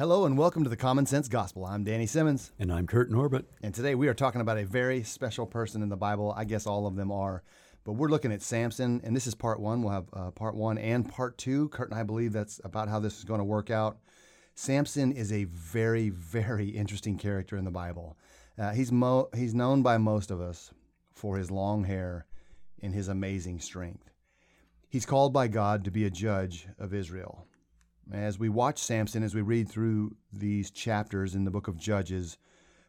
[0.00, 1.66] Hello and welcome to the Common Sense Gospel.
[1.66, 2.52] I'm Danny Simmons.
[2.58, 3.44] And I'm Kurt Norbert.
[3.60, 6.32] And today we are talking about a very special person in the Bible.
[6.34, 7.42] I guess all of them are.
[7.84, 9.82] But we're looking at Samson, and this is part one.
[9.82, 11.68] We'll have uh, part one and part two.
[11.68, 13.98] Kurt and I believe that's about how this is going to work out.
[14.54, 18.16] Samson is a very, very interesting character in the Bible.
[18.58, 20.72] Uh, he's, mo- he's known by most of us
[21.12, 22.24] for his long hair
[22.80, 24.08] and his amazing strength.
[24.88, 27.46] He's called by God to be a judge of Israel.
[28.12, 32.38] As we watch Samson, as we read through these chapters in the book of Judges,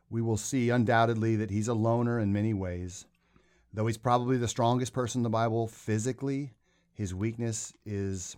[0.10, 3.06] we will see undoubtedly that he's a loner in many ways.
[3.72, 6.54] Though he's probably the strongest person in the Bible physically,
[6.94, 8.36] his weakness is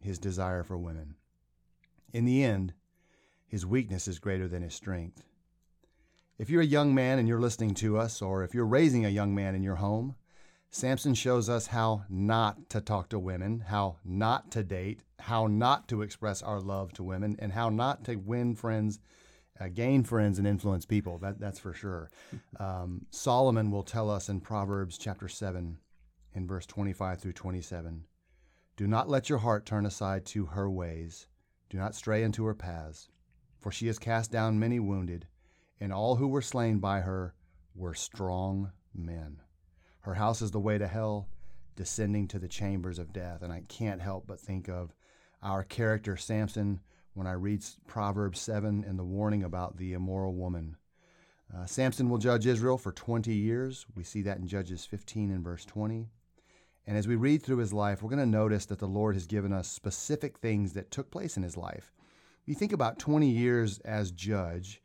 [0.00, 1.16] his desire for women.
[2.12, 2.74] In the end,
[3.46, 5.24] his weakness is greater than his strength.
[6.38, 9.10] If you're a young man and you're listening to us, or if you're raising a
[9.10, 10.14] young man in your home,
[10.72, 15.88] Samson shows us how not to talk to women, how not to date, how not
[15.88, 19.00] to express our love to women, and how not to win friends,
[19.60, 21.18] uh, gain friends, and influence people.
[21.18, 22.10] That, that's for sure.
[22.60, 25.78] Um, Solomon will tell us in Proverbs chapter 7,
[26.34, 28.04] in verse 25 through 27
[28.76, 31.26] Do not let your heart turn aside to her ways,
[31.70, 33.08] do not stray into her paths,
[33.58, 35.26] for she has cast down many wounded,
[35.80, 37.34] and all who were slain by her
[37.74, 39.40] were strong men.
[40.02, 41.28] Her house is the way to hell,
[41.76, 43.42] descending to the chambers of death.
[43.42, 44.94] And I can't help but think of
[45.42, 46.80] our character, Samson,
[47.14, 50.76] when I read Proverbs 7 and the warning about the immoral woman.
[51.54, 53.86] Uh, Samson will judge Israel for 20 years.
[53.94, 56.08] We see that in Judges 15 and verse 20.
[56.86, 59.26] And as we read through his life, we're going to notice that the Lord has
[59.26, 61.92] given us specific things that took place in his life.
[62.46, 64.82] You think about 20 years as judge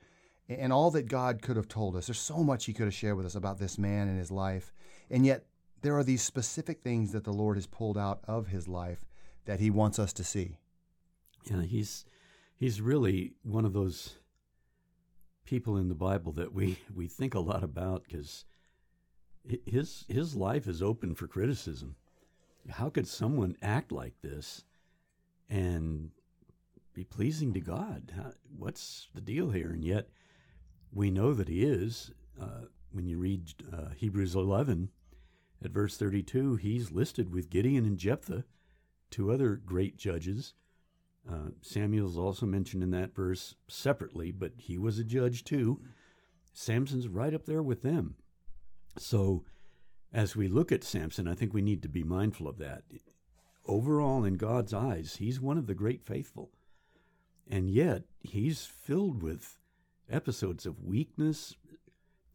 [0.48, 2.08] and all that God could have told us.
[2.08, 4.74] There's so much he could have shared with us about this man and his life.
[5.10, 5.46] And yet,
[5.82, 9.06] there are these specific things that the Lord has pulled out of his life
[9.46, 10.58] that he wants us to see.
[11.50, 12.06] Yeah, he's
[12.58, 14.16] he's really one of those
[15.46, 18.46] people in the Bible that we, we think a lot about because
[19.66, 21.96] his his life is open for criticism.
[22.68, 24.64] How could someone act like this
[25.50, 26.10] and
[26.94, 28.12] be pleasing to God?
[28.58, 29.70] What's the deal here?
[29.70, 30.10] And yet,
[30.92, 32.12] we know that he is.
[32.42, 32.66] Uh,
[32.96, 34.90] when you read uh, Hebrews 11
[35.64, 38.46] at verse 32, he's listed with Gideon and Jephthah,
[39.12, 40.54] two other great judges.
[41.30, 45.82] Uh, Samuel's also mentioned in that verse separately, but he was a judge too.
[46.54, 48.16] Samson's right up there with them.
[48.98, 49.44] So,
[50.14, 52.84] as we look at Samson, I think we need to be mindful of that.
[53.66, 56.52] Overall, in God's eyes, he's one of the great faithful.
[57.50, 59.60] And yet, he's filled with
[60.10, 61.56] episodes of weakness,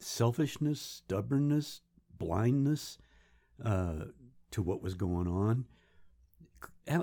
[0.00, 1.82] selfishness, stubbornness,
[2.18, 2.98] blindness
[3.64, 4.04] uh,
[4.50, 5.66] to what was going on,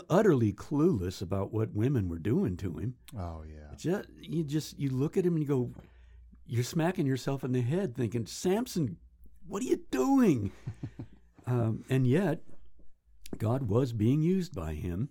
[0.09, 2.95] utterly clueless about what women were doing to him.
[3.17, 3.75] Oh yeah.
[3.77, 5.71] Just, you just you look at him and you go,
[6.45, 8.97] you're smacking yourself in the head, thinking, Samson,
[9.47, 10.51] what are you doing?
[11.47, 12.41] um, and yet,
[13.37, 15.09] God was being used by him.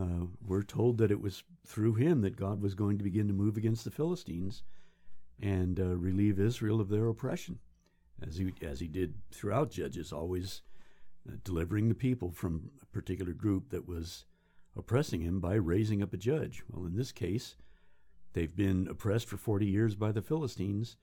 [0.00, 3.34] Uh, we're told that it was through him that God was going to begin to
[3.34, 4.62] move against the Philistines
[5.40, 7.58] and uh, relieve Israel of their oppression,
[8.26, 10.62] as he as he did throughout Judges, always
[11.28, 14.24] uh, delivering the people from a particular group that was
[14.76, 16.62] oppressing him by raising up a judge.
[16.70, 17.56] Well, in this case,
[18.32, 20.96] they've been oppressed for forty years by the Philistines,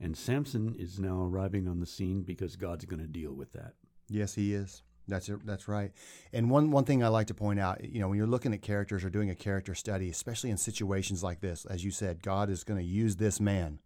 [0.00, 3.74] and Samson is now arriving on the scene because God's going to deal with that.
[4.08, 4.82] Yes, he is.
[5.08, 5.90] That's that's right.
[6.32, 8.60] And one one thing I like to point out, you know, when you're looking at
[8.62, 12.50] characters or doing a character study, especially in situations like this, as you said, God
[12.50, 13.80] is going to use this man.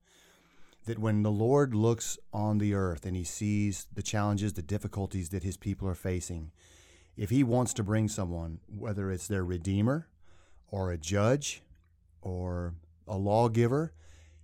[0.86, 5.28] That when the Lord looks on the earth and he sees the challenges, the difficulties
[5.28, 6.50] that his people are facing,
[7.16, 10.08] if he wants to bring someone, whether it's their redeemer
[10.72, 11.62] or a judge
[12.20, 12.74] or
[13.06, 13.92] a lawgiver,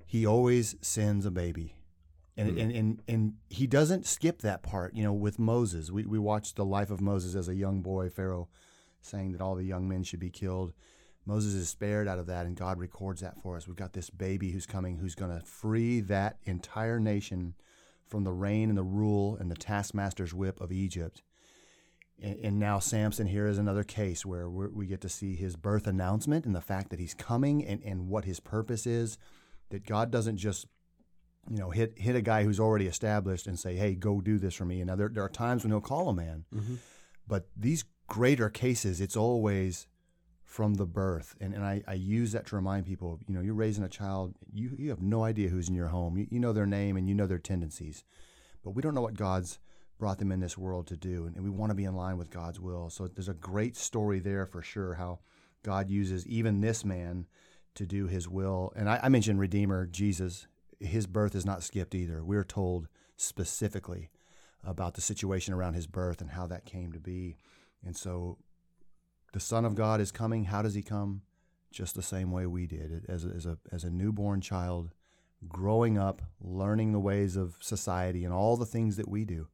[0.06, 1.74] he always sends a baby
[2.38, 2.62] and, mm.
[2.62, 4.94] and, and, and he doesn't skip that part.
[4.94, 8.08] You know, with Moses, we, we watched the life of Moses as a young boy,
[8.08, 8.48] Pharaoh
[9.02, 10.72] saying that all the young men should be killed.
[11.26, 13.66] Moses is spared out of that, and God records that for us.
[13.66, 17.54] We've got this baby who's coming who's going to free that entire nation
[18.06, 21.22] from the reign and the rule and the taskmaster's whip of Egypt.
[22.22, 25.86] And, and now Samson here is another case where we get to see his birth
[25.86, 29.18] announcement and the fact that he's coming and, and what his purpose is.
[29.70, 30.66] That God doesn't just
[31.50, 34.54] you know, hit hit a guy who's already established and say, "Hey, go do this
[34.54, 36.74] for me." And now there, there are times when he'll call a man, mm-hmm.
[37.26, 39.86] but these greater cases, it's always
[40.44, 41.36] from the birth.
[41.40, 44.34] And and I, I use that to remind people, you know, you're raising a child,
[44.52, 46.16] you you have no idea who's in your home.
[46.16, 48.02] You, you know their name and you know their tendencies,
[48.64, 49.58] but we don't know what God's
[49.98, 52.16] brought them in this world to do, and, and we want to be in line
[52.16, 52.88] with God's will.
[52.88, 54.94] So there's a great story there for sure.
[54.94, 55.18] How
[55.62, 57.26] God uses even this man
[57.74, 58.72] to do His will.
[58.74, 60.46] And I, I mentioned Redeemer Jesus.
[60.80, 62.24] His birth is not skipped either.
[62.24, 64.10] We're told specifically
[64.64, 67.36] about the situation around his birth and how that came to be.
[67.84, 68.38] And so
[69.32, 70.44] the Son of God is coming.
[70.44, 71.22] How does he come?
[71.70, 74.90] Just the same way we did, as a, as a, as a newborn child,
[75.48, 79.48] growing up, learning the ways of society and all the things that we do.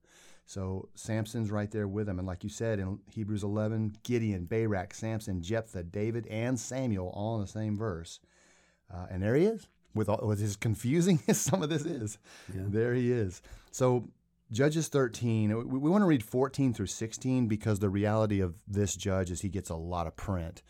[0.47, 2.19] So Samson's right there with him.
[2.19, 7.37] And like you said in Hebrews 11, Gideon, Barak, Samson, Jephthah, David, and Samuel all
[7.37, 8.21] in the same verse.
[8.93, 9.67] Uh, and there he is.
[9.95, 12.19] With, all, with as confusing as some of this is,
[12.55, 12.63] yeah.
[12.67, 13.43] there he is.
[13.71, 14.09] So
[14.53, 18.97] Judges 13, we, we want to read 14 through 16 because the reality of this
[18.97, 20.63] judge is he gets a lot of print.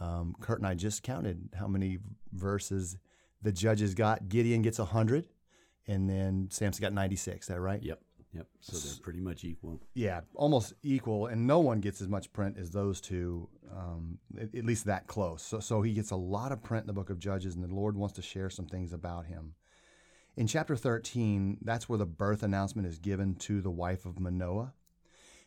[0.00, 1.98] Um, Kurt and I just counted how many
[2.32, 2.96] verses
[3.42, 4.28] the judges got.
[4.28, 5.26] Gideon gets 100,
[5.86, 7.44] and then Samson got 96.
[7.44, 7.82] Is that right?
[7.82, 8.00] Yep.
[8.34, 8.46] Yep.
[8.60, 9.80] So they're pretty much equal.
[9.94, 14.54] Yeah, almost equal, and no one gets as much print as those two, um, at,
[14.54, 15.42] at, least that close.
[15.42, 17.74] So, so he gets a lot of print in the book of Judges, and the
[17.74, 19.54] Lord wants to share some things about him.
[20.36, 24.74] In chapter 13, that's where the birth announcement is given to the wife of Manoah.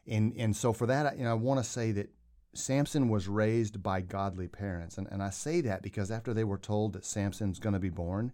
[0.08, 2.10] And, and so for that, you know, I want to say that
[2.54, 4.98] Samson was raised by godly parents.
[4.98, 7.90] And, and I say that because after they were told that Samson's going to be
[7.90, 8.32] born,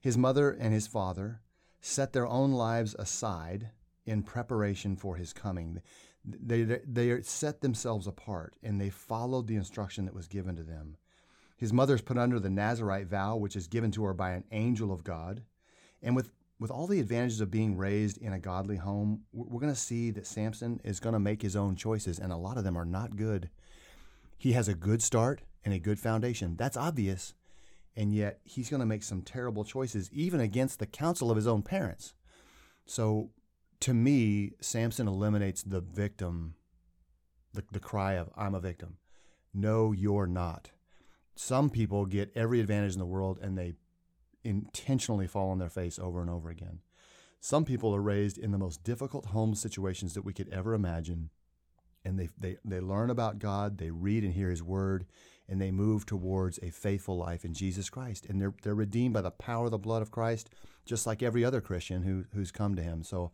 [0.00, 1.42] his mother and his father
[1.82, 3.68] set their own lives aside
[4.06, 5.82] in preparation for his coming.
[6.24, 10.96] They, they set themselves apart and they followed the instruction that was given to them.
[11.56, 14.44] His mother is put under the Nazarite vow, which is given to her by an
[14.52, 15.42] angel of God.
[16.02, 19.72] And with with all the advantages of being raised in a godly home, we're going
[19.72, 22.62] to see that Samson is going to make his own choices, and a lot of
[22.62, 23.50] them are not good.
[24.38, 26.54] He has a good start and a good foundation.
[26.56, 27.34] That's obvious.
[27.96, 31.46] And yet, he's going to make some terrible choices, even against the counsel of his
[31.46, 32.14] own parents.
[32.86, 33.30] So,
[33.80, 36.54] to me, Samson eliminates the victim,
[37.52, 38.96] the, the cry of, I'm a victim.
[39.52, 40.70] No, you're not.
[41.34, 43.74] Some people get every advantage in the world and they
[44.44, 46.80] intentionally fall on their face over and over again.
[47.40, 51.30] Some people are raised in the most difficult home situations that we could ever imagine.
[52.04, 55.06] And they, they, they learn about God, they read and hear His Word,
[55.48, 58.26] and they move towards a faithful life in Jesus Christ.
[58.26, 60.50] And they're, they're redeemed by the power of the blood of Christ,
[60.86, 63.02] just like every other Christian who, who's come to Him.
[63.02, 63.32] So,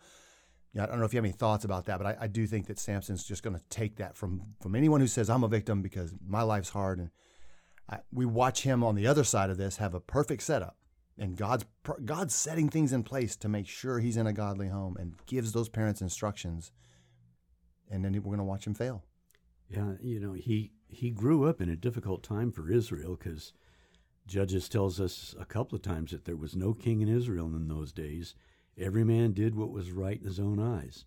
[0.73, 2.47] yeah, I don't know if you have any thoughts about that, but I, I do
[2.47, 5.49] think that Samson's just going to take that from, from anyone who says, I'm a
[5.49, 6.99] victim because my life's hard.
[6.99, 7.11] And
[7.89, 10.77] I, we watch him on the other side of this have a perfect setup
[11.19, 11.65] and God's
[12.05, 15.53] God's setting things in place to make sure he's in a godly home and gives
[15.53, 16.71] those parents instructions,
[17.91, 19.05] and then we're going to watch him fail.
[19.69, 23.53] Yeah, you know he he grew up in a difficult time for Israel because
[24.27, 27.69] Judges tells us a couple of times that there was no king in Israel in
[27.69, 28.35] those days.
[28.77, 31.05] Every man did what was right in his own eyes.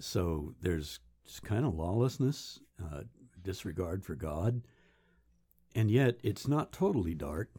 [0.00, 3.02] So there's just kind of lawlessness, uh,
[3.42, 4.62] disregard for God,
[5.74, 7.50] and yet it's not totally dark.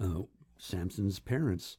[0.00, 0.22] Uh,
[0.58, 1.76] Samson's parents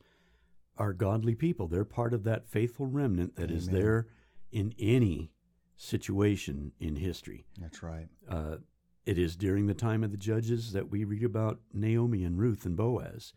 [0.78, 1.68] are godly people.
[1.68, 3.58] They're part of that faithful remnant that Amen.
[3.58, 4.08] is there
[4.52, 5.32] in any
[5.80, 7.46] situation in history.
[7.58, 8.08] That's right.
[8.30, 8.58] Uh,
[9.06, 12.66] it is during the time of the judges that we read about Naomi and Ruth
[12.66, 13.34] and Boaz,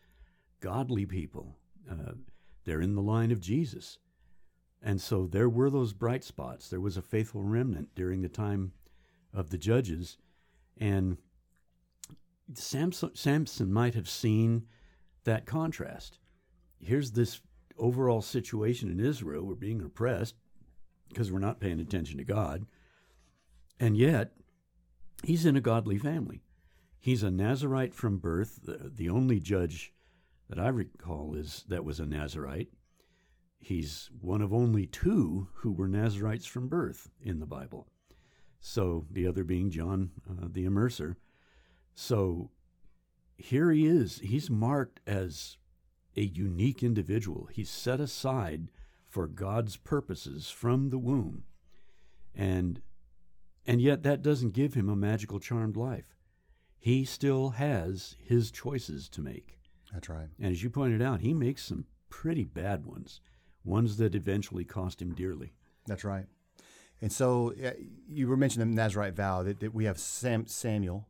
[0.60, 1.56] godly people.
[1.88, 2.14] Uh,
[2.64, 3.98] they're in the line of Jesus.
[4.82, 6.68] And so there were those bright spots.
[6.68, 8.72] There was a faithful remnant during the time
[9.32, 10.18] of the judges.
[10.76, 11.18] And
[12.54, 14.66] Samson, Samson might have seen
[15.22, 16.18] that contrast.
[16.80, 17.40] Here's this
[17.78, 19.44] overall situation in Israel.
[19.44, 20.34] We're being oppressed
[21.12, 22.66] because we're not paying attention to God.
[23.78, 24.32] And yet,
[25.24, 26.42] he's in a godly family.
[26.98, 28.60] He's a Nazarite from birth.
[28.64, 29.92] The, the only judge
[30.48, 32.68] that I recall is that was a Nazarite.
[33.58, 37.88] He's one of only two who were Nazarites from birth in the Bible.
[38.60, 41.16] So the other being John uh, the Immerser.
[41.94, 42.50] So
[43.36, 44.20] here he is.
[44.20, 45.56] He's marked as
[46.16, 47.48] a unique individual.
[47.52, 48.70] He's set aside
[49.12, 51.44] for God's purposes from the womb.
[52.34, 52.80] And
[53.66, 56.16] and yet that doesn't give him a magical charmed life.
[56.78, 59.58] He still has his choices to make.
[59.92, 60.28] That's right.
[60.40, 63.20] And as you pointed out, he makes some pretty bad ones,
[63.64, 65.52] ones that eventually cost him dearly.
[65.86, 66.24] That's right.
[67.02, 67.72] And so uh,
[68.08, 71.06] you were mentioning the Nazarite vow that, that we have Sam, Samuel,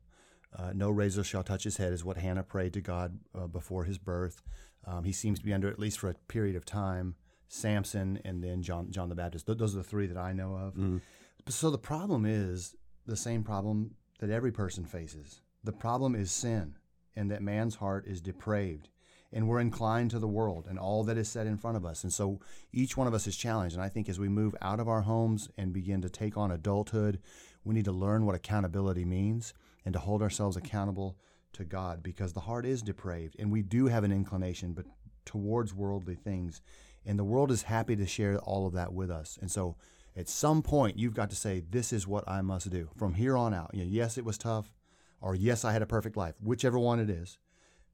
[0.59, 3.85] uh, no razor shall touch his head, is what Hannah prayed to God uh, before
[3.85, 4.43] his birth.
[4.85, 7.15] Um, he seems to be under at least for a period of time.
[7.53, 9.47] Samson and then John John the Baptist.
[9.47, 10.75] Th- those are the three that I know of.
[10.75, 11.03] Mm.
[11.49, 12.75] So the problem is
[13.07, 15.43] the same problem that every person faces.
[15.63, 16.77] The problem is sin,
[17.15, 18.89] and that man's heart is depraved,
[19.33, 22.05] and we're inclined to the world and all that is set in front of us.
[22.05, 22.41] And so
[22.73, 23.77] each one of us is challenged.
[23.77, 26.51] And I think as we move out of our homes and begin to take on
[26.51, 27.21] adulthood,
[27.65, 29.53] we need to learn what accountability means
[29.85, 31.19] and to hold ourselves accountable
[31.53, 34.87] to God because the heart is depraved and we do have an inclination but
[35.25, 36.63] towards worldly things
[37.05, 39.39] and the world is happy to share all of that with us.
[39.41, 39.77] And so
[40.17, 43.37] at some point you've got to say this is what I must do from here
[43.37, 43.71] on out.
[43.73, 44.73] You know, yes, it was tough
[45.21, 47.39] or yes, I had a perfect life, whichever one it is.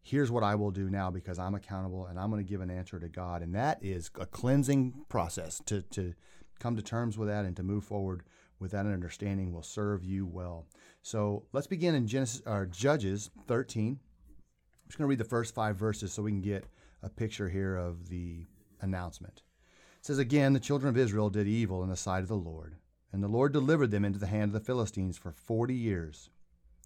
[0.00, 2.70] Here's what I will do now because I'm accountable and I'm going to give an
[2.70, 3.42] answer to God.
[3.42, 6.14] And that is a cleansing process to, to
[6.58, 8.22] come to terms with that and to move forward
[8.58, 10.66] with that understanding will serve you well.
[11.02, 13.88] So let's begin in Genesis or Judges 13.
[13.88, 13.98] I'm
[14.88, 16.64] just going to read the first five verses so we can get
[17.02, 18.46] a picture here of the
[18.80, 19.42] announcement.
[19.98, 22.76] It says, Again, the children of Israel did evil in the sight of the Lord,
[23.12, 26.30] and the Lord delivered them into the hand of the Philistines for forty years.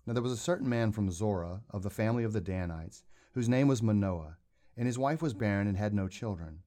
[0.06, 3.49] Now there was a certain man from Zorah, of the family of the Danites, whose
[3.49, 4.37] name was Manoah,
[4.76, 6.61] and his wife was barren and had no children.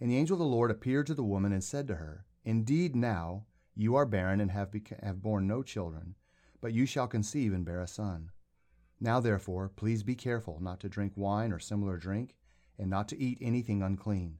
[0.00, 2.96] And the angel of the Lord appeared to the woman and said to her, Indeed,
[2.96, 6.16] now you are barren and have, beca- have borne no children,
[6.60, 8.30] but you shall conceive and bear a son.
[9.00, 12.36] Now, therefore, please be careful not to drink wine or similar drink,
[12.78, 14.38] and not to eat anything unclean.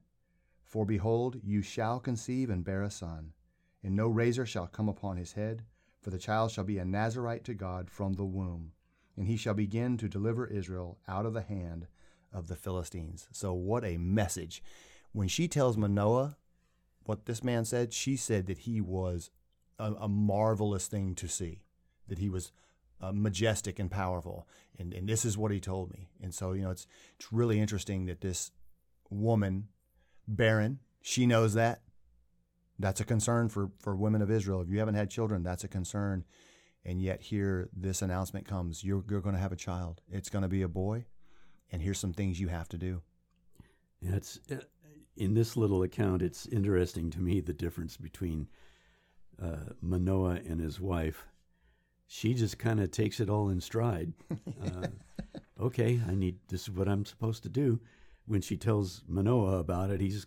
[0.73, 3.33] For behold, you shall conceive and bear a son,
[3.83, 5.65] and no razor shall come upon his head,
[6.01, 8.71] for the child shall be a Nazarite to God from the womb,
[9.15, 11.85] and he shall begin to deliver Israel out of the hand
[12.33, 13.27] of the Philistines.
[13.31, 14.63] So, what a message.
[15.11, 16.37] When she tells Manoah
[17.03, 19.29] what this man said, she said that he was
[19.77, 21.61] a, a marvelous thing to see,
[22.07, 22.51] that he was
[22.99, 24.47] uh, majestic and powerful.
[24.79, 26.09] And, and this is what he told me.
[26.19, 26.87] And so, you know, it's,
[27.19, 28.49] it's really interesting that this
[29.11, 29.67] woman,
[30.27, 31.81] barren, she knows that.
[32.79, 34.61] That's a concern for, for women of Israel.
[34.61, 36.25] If you haven't had children, that's a concern.
[36.85, 40.01] And yet, here, this announcement comes you're, you're going to have a child.
[40.11, 41.05] It's going to be a boy.
[41.71, 43.01] And here's some things you have to do.
[44.01, 44.55] Yeah, it's, uh,
[45.15, 48.47] in this little account, it's interesting to me the difference between
[49.41, 51.25] uh, Manoah and his wife.
[52.07, 54.13] She just kind of takes it all in stride.
[54.63, 54.87] Uh,
[55.59, 57.81] okay, I need this is what I'm supposed to do.
[58.25, 60.25] When she tells Manoah about it, he's,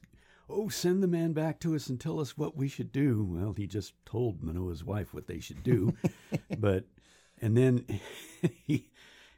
[0.48, 3.24] oh, send the man back to us and tell us what we should do.
[3.28, 5.94] Well, he just told Manoah's wife what they should do,
[6.58, 6.84] but
[7.40, 7.86] and then
[8.64, 8.90] he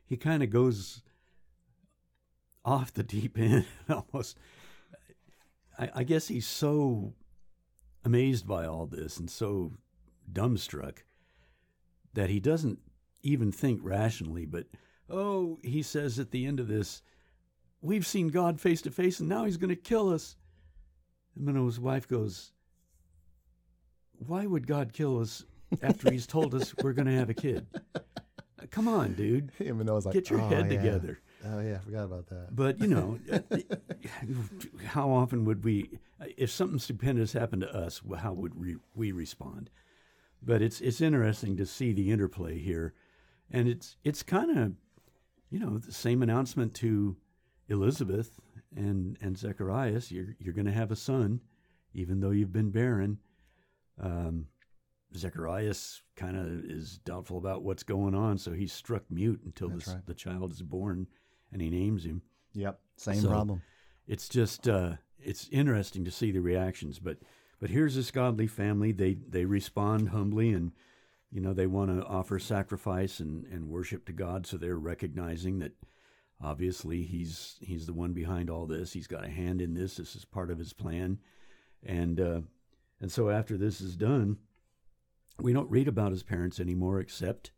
[0.07, 1.03] he kind of goes
[2.65, 4.37] off the deep end almost
[5.79, 7.15] I, I guess he's so
[8.05, 9.73] amazed by all this and so
[10.31, 10.99] dumbstruck
[12.15, 12.81] that he doesn't
[13.23, 14.45] even think rationally.
[14.45, 14.67] But,
[15.09, 17.03] oh, he says at the end of this,
[17.81, 20.37] we've seen God face to face and now he's going to kill us.
[21.37, 22.53] And Manoah's wife goes,
[24.27, 25.45] Why would God kill us
[25.83, 27.67] after he's told us we're going to have a kid?
[27.95, 28.01] Uh,
[28.71, 29.53] come on, dude.
[29.61, 30.77] Manoah's like, Get your oh, head yeah.
[30.77, 31.21] together.
[31.47, 32.49] Oh, yeah, I forgot about that.
[32.51, 38.03] But you know, uh, how often would we, uh, if something stupendous happened to us,
[38.19, 39.71] how would we, we respond?
[40.43, 42.95] But it's it's interesting to see the interplay here,
[43.51, 44.73] and it's it's kind of,
[45.51, 47.17] you know, the same announcement to
[47.69, 48.41] Elizabeth
[48.77, 50.11] and and Zacharias.
[50.11, 51.41] You're you're going to have a son,
[51.95, 53.19] even though you've been barren.
[54.01, 54.47] Um,
[55.17, 59.89] Zacharias kind of is doubtful about what's going on, so he's struck mute until this,
[59.89, 60.07] right.
[60.07, 61.07] the child is born
[61.51, 62.23] and he names him.
[62.55, 63.63] Yep, same So- problem.
[64.07, 66.99] It's just uh, it's interesting to see the reactions.
[66.99, 67.19] But
[67.61, 68.93] but here's this godly family.
[68.93, 70.73] They they respond humbly and
[71.31, 74.47] you know they want to offer sacrifice and, and worship to God.
[74.47, 75.73] So they're recognizing that
[76.43, 78.93] obviously he's he's the one behind all this.
[78.93, 79.97] He's got a hand in this.
[79.97, 81.19] This is part of his plan.
[81.85, 82.41] And uh,
[83.01, 84.39] and so after this is done,
[85.41, 87.53] we don't read about his parents anymore except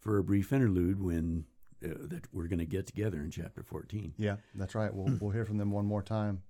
[0.00, 1.44] for a brief interlude when
[1.84, 4.14] uh, that we're going to get together in chapter 14.
[4.16, 4.92] Yeah, that's right.
[4.92, 6.42] We'll, we'll hear from them one more time.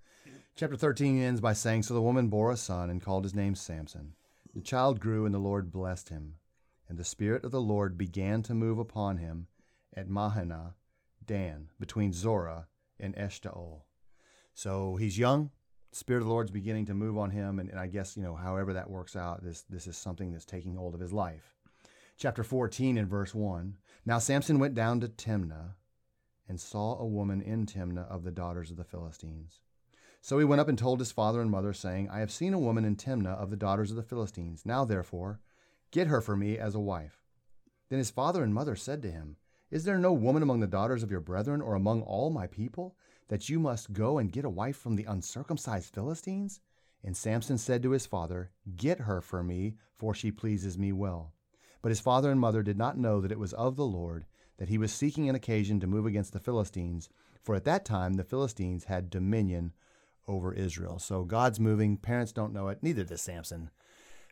[0.56, 3.54] Chapter 13 ends by saying So the woman bore a son and called his name
[3.54, 4.14] Samson.
[4.54, 6.34] The child grew, and the Lord blessed him.
[6.88, 9.48] And the Spirit of the Lord began to move upon him
[9.96, 10.74] at Mahaneh,
[11.26, 13.82] Dan, between Zorah and Eshtaol.
[14.54, 15.50] So he's young.
[15.92, 18.34] Spirit of the Lord's beginning to move on him, and, and I guess, you know,
[18.34, 21.54] however that works out, this, this is something that's taking hold of his life.
[22.16, 25.74] Chapter 14 and verse 1 Now Samson went down to Timnah
[26.48, 29.60] and saw a woman in Timnah of the daughters of the Philistines.
[30.20, 32.58] So he went up and told his father and mother, saying, I have seen a
[32.58, 34.62] woman in Timnah of the daughters of the Philistines.
[34.64, 35.40] Now, therefore,
[35.90, 37.22] get her for me as a wife.
[37.90, 39.36] Then his father and mother said to him,
[39.74, 42.94] Is there no woman among the daughters of your brethren or among all my people,
[43.26, 46.60] that you must go and get a wife from the uncircumcised Philistines?
[47.02, 51.32] And Samson said to his father, Get her for me, for she pleases me well.
[51.82, 54.26] But his father and mother did not know that it was of the Lord,
[54.58, 57.08] that he was seeking an occasion to move against the Philistines,
[57.42, 59.72] for at that time the Philistines had dominion
[60.28, 61.00] over Israel.
[61.00, 61.96] So God's moving.
[61.96, 62.78] Parents don't know it.
[62.80, 63.70] Neither does Samson.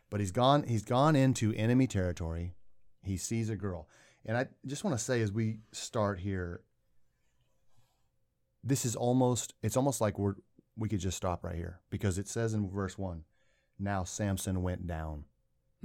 [0.09, 0.63] But he's gone.
[0.63, 2.53] He's gone into enemy territory.
[3.03, 3.89] He sees a girl,
[4.25, 6.61] And I just want to say as we start here,
[8.63, 10.35] this is almost it's almost like we're
[10.77, 13.23] we could just stop right here because it says in verse one,
[13.77, 15.25] now Samson went down.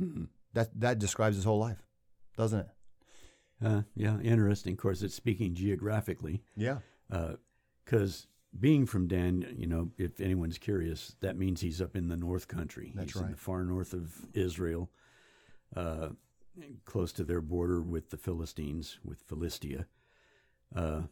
[0.01, 0.25] Mm-hmm.
[0.55, 1.83] That that describes his whole life,
[2.37, 2.69] doesn't it?
[3.65, 4.75] Uh, yeah, interesting.
[4.75, 6.43] Of course, it's speaking geographically.
[6.57, 6.79] Yeah.
[7.85, 12.09] Because uh, being from Dan, you know, if anyone's curious, that means he's up in
[12.09, 12.93] the North Country.
[12.95, 13.31] That's he's in right.
[13.33, 14.91] the far north of Israel,
[15.77, 16.11] uh,
[16.85, 19.87] close to their border with the Philistines, with Philistia.
[20.75, 21.03] Uh,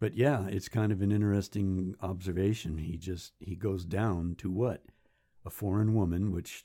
[0.00, 2.78] but yeah, it's kind of an interesting observation.
[2.78, 4.82] He just he goes down to what
[5.44, 6.64] a foreign woman, which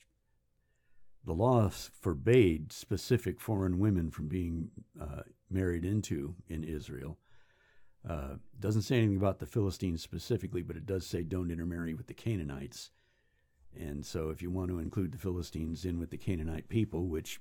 [1.23, 7.17] the law forbade specific foreign women from being uh, married into in Israel.
[8.07, 12.07] Uh, doesn't say anything about the Philistines specifically, but it does say don't intermarry with
[12.07, 12.91] the Canaanites.
[13.77, 17.39] And so, if you want to include the Philistines in with the Canaanite people, which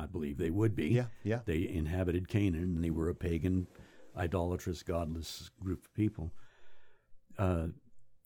[0.00, 1.06] I believe they would be, Yeah.
[1.22, 1.40] Yeah.
[1.44, 3.66] they inhabited Canaan and they were a pagan,
[4.16, 6.32] idolatrous, godless group of people.
[7.38, 7.68] Uh,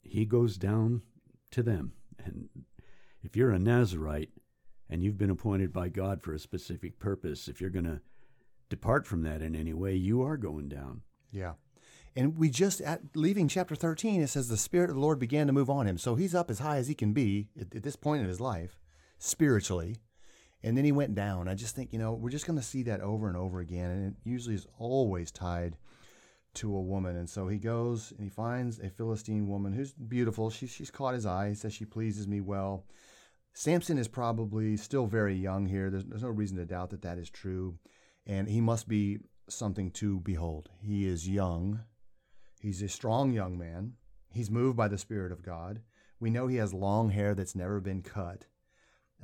[0.03, 1.03] he goes down
[1.51, 1.93] to them.
[2.25, 2.49] And
[3.23, 4.31] if you're a Nazarite
[4.89, 8.01] and you've been appointed by God for a specific purpose, if you're going to
[8.69, 11.03] depart from that in any way, you are going down.
[11.33, 11.55] Yeah.
[12.17, 15.49] And we just at leaving chapter 13, it says the Spirit of the Lord began
[15.49, 15.99] to move on him.
[15.99, 18.41] So he's up as high as he can be at, at this point in his
[18.41, 18.81] life,
[19.19, 19.97] spiritually.
[20.65, 21.47] And then he went down.
[21.47, 23.91] I just think, you know, we're just going to see that over and over again.
[23.91, 25.77] And it usually is always tied
[26.55, 27.17] to a woman.
[27.17, 30.49] And so he goes and he finds a Philistine woman who's beautiful.
[30.49, 31.51] She, she's caught his eye.
[31.51, 32.87] He says, She pleases me well.
[33.53, 35.91] Samson is probably still very young here.
[35.91, 37.79] There's, there's no reason to doubt that that is true.
[38.27, 39.19] And he must be
[39.51, 40.71] something to behold.
[40.81, 41.81] He is young.
[42.59, 43.93] He's a strong young man.
[44.33, 45.83] He's moved by the Spirit of God.
[46.19, 48.47] We know he has long hair that's never been cut.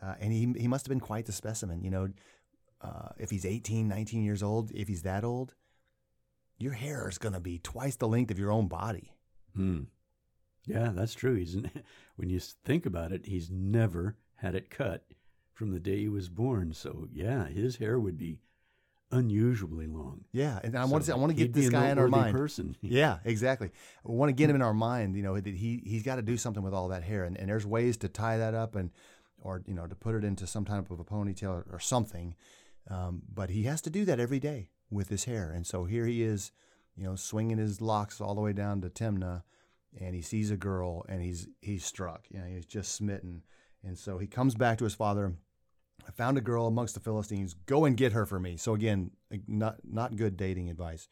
[0.03, 1.83] Uh, and he, he must have been quite the specimen.
[1.83, 2.09] You know,
[2.81, 5.55] uh, if he's 18, 19 years old, if he's that old,
[6.59, 9.13] your hair is going to be twice the length of your own body.
[9.55, 9.83] Hmm.
[10.67, 11.35] Yeah, that's true.
[11.37, 11.57] He's
[12.17, 15.05] when you think about it, he's never had it cut
[15.53, 16.73] from the day he was born.
[16.73, 18.39] So yeah, his hair would be
[19.13, 20.25] unusually long.
[20.33, 22.35] Yeah, and I want to So I want to get this guy in our mind.
[22.35, 22.77] Person.
[22.83, 23.71] Yeah, exactly.
[24.05, 25.17] We want to get him in our mind.
[25.17, 27.49] You know that he he's got to do something with all that hair, and, and
[27.49, 28.91] there's ways to tie that up and
[29.41, 32.35] or you know to put it into some type of a ponytail or, or something.
[32.89, 36.07] Um, but he has to do that every day with his hair, and so here
[36.07, 36.53] he is,
[36.97, 39.43] you know, swinging his locks all the way down to Timnah,
[39.99, 42.27] and he sees a girl, and he's he's struck.
[42.31, 43.43] You know, he's just smitten,
[43.85, 45.35] and so he comes back to his father.
[46.09, 47.55] I found a girl amongst the Philistines.
[47.67, 48.57] Go and get her for me.
[48.57, 49.11] So again,
[49.47, 51.09] not not good dating advice.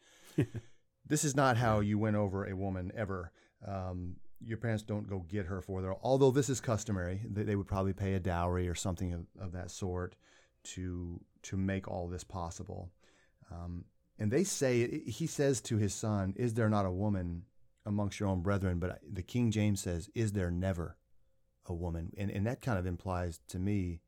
[1.05, 3.31] this is not how you win over a woman ever.
[3.65, 5.95] Um, your parents don't go get her for her.
[6.01, 9.51] Although this is customary, they, they would probably pay a dowry or something of, of
[9.53, 10.15] that sort
[10.63, 12.91] to to make all this possible.
[13.51, 13.85] Um,
[14.17, 17.43] and they say he says to his son, "Is there not a woman
[17.85, 20.97] amongst your own brethren?" But the King James says, "Is there never
[21.65, 24.01] a woman?" And and that kind of implies to me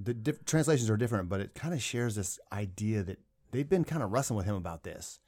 [0.00, 3.18] the diff- translations are different, but it kind of shares this idea that
[3.50, 5.20] they've been kind of wrestling with him about this,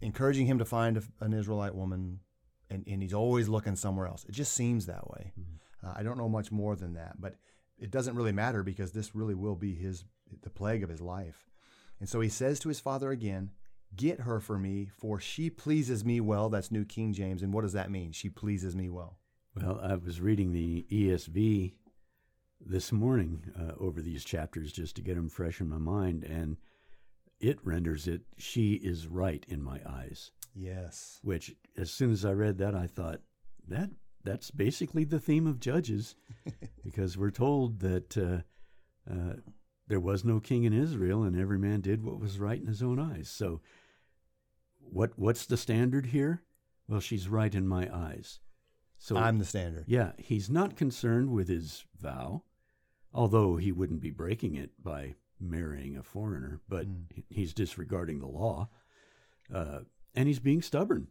[0.00, 2.20] encouraging him to find a, an Israelite woman,
[2.70, 4.24] and, and he's always looking somewhere else.
[4.28, 5.32] It just seems that way.
[5.84, 7.36] Uh, I don't know much more than that, but
[7.78, 10.04] it doesn't really matter because this really will be his
[10.42, 11.48] the plague of his life.
[12.00, 13.50] And so he says to his father again,
[13.94, 17.62] "Get her for me, for she pleases me well." That's New King James, and what
[17.62, 18.12] does that mean?
[18.12, 19.18] She pleases me well.
[19.54, 21.74] Well, I was reading the ESV
[22.60, 26.56] this morning uh, over these chapters just to get them fresh in my mind, and
[27.40, 30.30] it renders it, she is right in my eyes.
[30.58, 31.18] Yes.
[31.22, 33.20] Which, as soon as I read that, I thought,
[33.68, 33.90] that
[34.24, 36.14] that's basically the theme of Judges,
[36.84, 39.34] because we're told that uh, uh,
[39.86, 42.82] there was no king in Israel, and every man did what was right in his
[42.82, 43.28] own eyes.
[43.28, 43.60] So,
[44.78, 46.42] what what's the standard here?
[46.88, 48.40] Well, she's right in my eyes.
[48.98, 49.84] So I'm the standard.
[49.86, 52.44] yeah, he's not concerned with his vow,
[53.12, 57.24] although he wouldn't be breaking it by marrying a foreigner, but Mm.
[57.28, 58.70] he's disregarding the law.
[59.52, 59.80] Uh,
[60.16, 61.08] and he's being stubborn.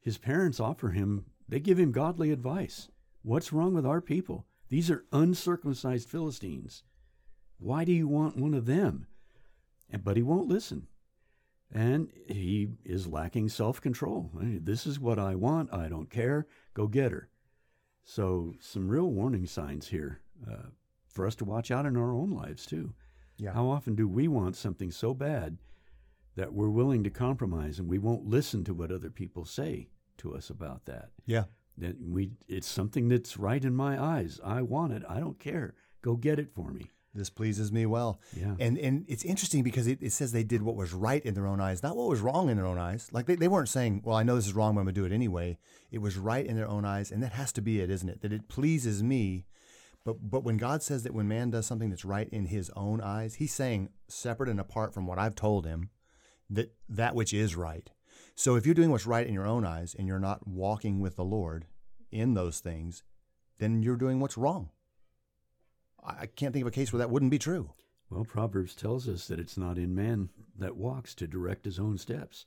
[0.00, 2.88] His parents offer him, they give him godly advice.
[3.22, 4.46] What's wrong with our people?
[4.68, 6.82] These are uncircumcised Philistines.
[7.58, 9.06] Why do you want one of them?
[9.90, 10.88] And, but he won't listen.
[11.72, 14.30] And he is lacking self control.
[14.34, 15.72] This is what I want.
[15.72, 16.46] I don't care.
[16.74, 17.28] Go get her.
[18.04, 20.70] So, some real warning signs here uh,
[21.08, 22.94] for us to watch out in our own lives, too.
[23.36, 23.52] Yeah.
[23.52, 25.58] How often do we want something so bad
[26.38, 30.36] that we're willing to compromise and we won't listen to what other people say to
[30.36, 31.10] us about that?
[31.26, 31.44] Yeah.
[31.76, 34.40] That we, it's something that's right in my eyes.
[34.44, 35.02] I want it.
[35.08, 35.74] I don't care.
[36.00, 36.92] Go get it for me.
[37.12, 38.20] This pleases me well.
[38.36, 38.54] Yeah.
[38.60, 41.46] And and it's interesting because it, it says they did what was right in their
[41.46, 43.08] own eyes, not what was wrong in their own eyes.
[43.10, 45.06] Like they, they weren't saying, Well, I know this is wrong, but I'm gonna do
[45.06, 45.58] it anyway.
[45.90, 48.20] It was right in their own eyes, and that has to be it, isn't it?
[48.20, 49.46] That it pleases me.
[50.04, 53.00] But but when God says that when man does something that's right in his own
[53.00, 55.90] eyes, he's saying separate and apart from what I've told him,
[56.50, 57.90] that that which is right.
[58.34, 61.16] So if you're doing what's right in your own eyes and you're not walking with
[61.16, 61.66] the Lord
[62.10, 63.02] in those things,
[63.58, 64.70] then you're doing what's wrong.
[66.04, 67.72] I can't think of a case where that wouldn't be true.
[68.08, 71.98] Well, Proverbs tells us that it's not in man that walks to direct his own
[71.98, 72.46] steps.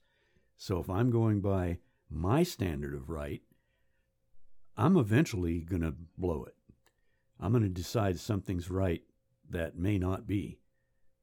[0.57, 3.41] So if I'm going by my standard of right,
[4.77, 6.55] I'm eventually going to blow it.
[7.39, 9.03] I'm going to decide something's right
[9.49, 10.59] that may not be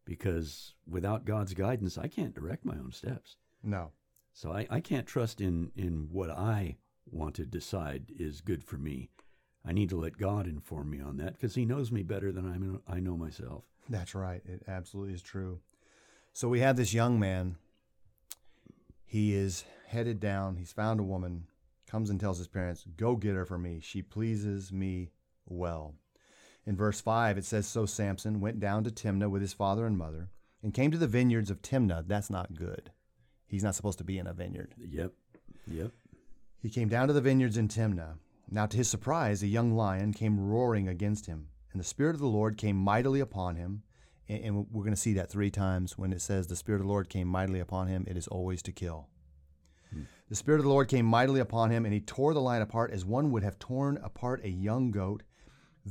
[0.09, 3.37] because without God's guidance, I can't direct my own steps.
[3.63, 3.93] No.
[4.33, 6.79] So I, I can't trust in, in what I
[7.11, 9.11] want to decide is good for me.
[9.67, 12.51] I need to let God inform me on that because He knows me better than
[12.51, 13.65] I know, I know myself.
[13.91, 14.41] That's right.
[14.47, 15.61] It absolutely is true.
[16.33, 17.57] So we have this young man.
[19.05, 20.57] He is headed down.
[20.57, 21.49] He's found a woman,
[21.87, 23.81] comes and tells his parents, Go get her for me.
[23.83, 25.11] She pleases me
[25.47, 25.97] well.
[26.69, 29.97] In verse 5, it says So Samson went down to Timnah with his father and
[29.97, 30.29] mother
[30.63, 32.07] and came to the vineyards of Timnah.
[32.07, 32.91] That's not good.
[33.47, 34.75] He's not supposed to be in a vineyard.
[34.77, 35.15] Yep.
[35.67, 35.93] Yep.
[36.61, 38.19] He came down to the vineyards in Timnah.
[38.51, 42.21] Now, to his surprise, a young lion came roaring against him, and the Spirit of
[42.21, 43.83] the Lord came mightily upon him.
[44.29, 46.87] And, and we're going to see that three times when it says the Spirit of
[46.87, 49.09] the Lord came mightily upon him, it is always to kill.
[49.91, 50.03] Hmm.
[50.29, 52.91] The Spirit of the Lord came mightily upon him, and he tore the lion apart
[52.91, 55.23] as one would have torn apart a young goat,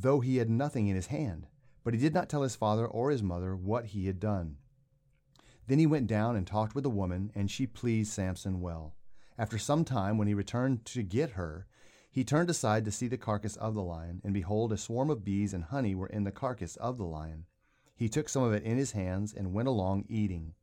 [0.01, 1.47] though he had nothing in his hand.
[1.83, 4.57] But he did not tell his father or his mother what he had done.
[5.67, 8.95] Then he went down and talked with the woman, and she pleased Samson well.
[9.37, 11.67] After some time, when he returned to get her,
[12.09, 15.23] he turned aside to see the carcass of the lion, and behold, a swarm of
[15.23, 17.45] bees and honey were in the carcass of the lion.
[17.95, 20.53] He took some of it in his hands and went along eating.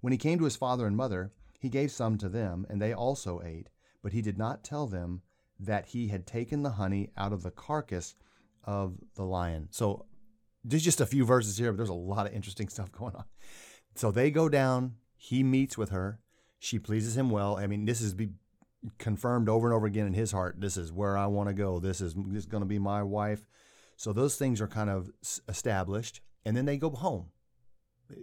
[0.00, 2.92] When he came to his father and mother, he gave some to them, and they
[2.92, 3.70] also ate.
[4.02, 5.22] But he did not tell them
[5.58, 8.14] that he had taken the honey out of the carcass
[8.64, 9.68] of the lion.
[9.70, 10.06] So
[10.64, 13.24] there's just a few verses here, but there's a lot of interesting stuff going on.
[13.94, 14.96] So they go down.
[15.16, 16.20] He meets with her.
[16.58, 17.56] She pleases him well.
[17.56, 18.30] I mean, this is be
[18.98, 20.56] confirmed over and over again in his heart.
[20.58, 21.80] This is where I want to go.
[21.80, 23.46] This is this is going to be my wife.
[23.96, 25.10] So those things are kind of
[25.48, 27.26] established, and then they go home.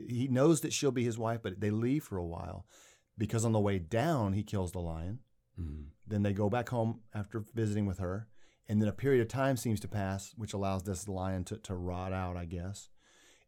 [0.07, 2.65] He knows that she'll be his wife, but they leave for a while
[3.17, 5.19] because on the way down he kills the lion.
[5.59, 5.85] Mhm.
[6.05, 8.27] Then they go back home after visiting with her,
[8.69, 11.75] and then a period of time seems to pass, which allows this lion to, to
[11.75, 12.89] rot out, I guess.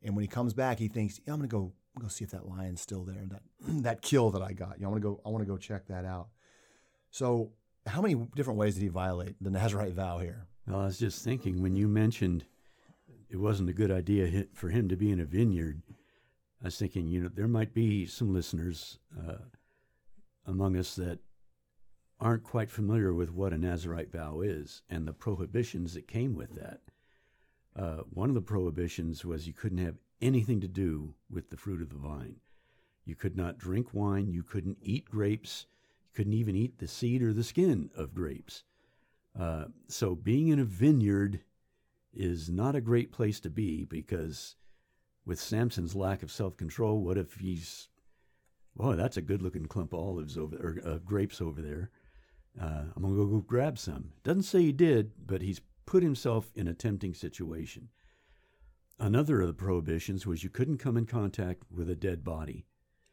[0.02, 2.32] And when he comes back, he thinks, "Yeah, I'm gonna go, I'm gonna see if
[2.32, 3.26] that lion's still there.
[3.28, 3.42] That
[3.84, 4.80] that kill that I got.
[4.80, 5.22] Yeah, I want to go.
[5.26, 6.30] I want to go check that out."
[7.12, 7.52] So,
[7.86, 10.48] how many different ways did he violate the Nazarite vow here?
[10.68, 12.46] Well, I was just thinking when you mentioned
[13.30, 15.82] it wasn't a good idea for him to be in a vineyard.
[16.62, 19.38] I was thinking, you know, there might be some listeners uh,
[20.46, 21.20] among us that
[22.20, 26.56] aren't quite familiar with what a Nazarite vow is and the prohibitions that came with
[26.56, 26.82] that.
[27.76, 31.82] Uh, one of the prohibitions was you couldn't have anything to do with the fruit
[31.82, 32.36] of the vine.
[33.06, 34.30] You could not drink wine.
[34.30, 35.66] You couldn't eat grapes.
[36.04, 38.64] You couldn't even eat the seed or the skin of grapes.
[39.40, 41.40] Uh, so being in a vineyard
[42.14, 44.56] is not a great place to be because
[45.26, 47.88] with Samson's lack of self-control, what if he's,
[48.76, 51.92] boy, that's a good-looking clump of olives over or uh, grapes over there.
[52.60, 54.12] Uh, I'm gonna go grab some.
[54.24, 57.90] Doesn't say he did, but he's put himself in a tempting situation.
[59.00, 62.66] Another of the prohibitions was you couldn't come in contact with a dead body.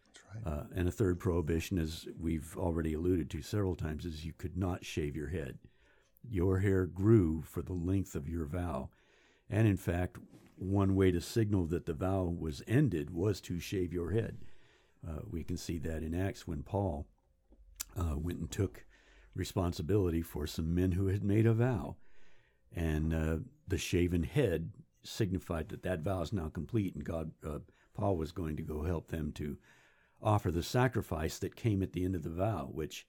[0.04, 0.52] That's right.
[0.52, 4.56] Uh, and a third prohibition, as we've already alluded to several times, is you could
[4.56, 5.58] not shave your head.
[6.28, 8.90] Your hair grew for the length of your vow.
[9.48, 10.16] And in fact,
[10.56, 14.38] one way to signal that the vow was ended was to shave your head.
[15.06, 17.06] Uh, we can see that in Acts when Paul
[17.96, 18.84] uh, went and took
[19.36, 21.96] responsibility for some men who had made a vow.
[22.74, 23.36] And uh,
[23.68, 24.72] the shaven head
[25.02, 27.58] signified that that vow is now complete, and God, uh,
[27.94, 29.56] Paul was going to go help them to
[30.22, 33.06] offer the sacrifice that came at the end of the vow, which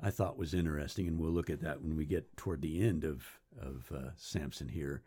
[0.00, 3.04] I thought was interesting, and we'll look at that when we get toward the end
[3.04, 3.26] of
[3.60, 5.02] of uh, Samson here.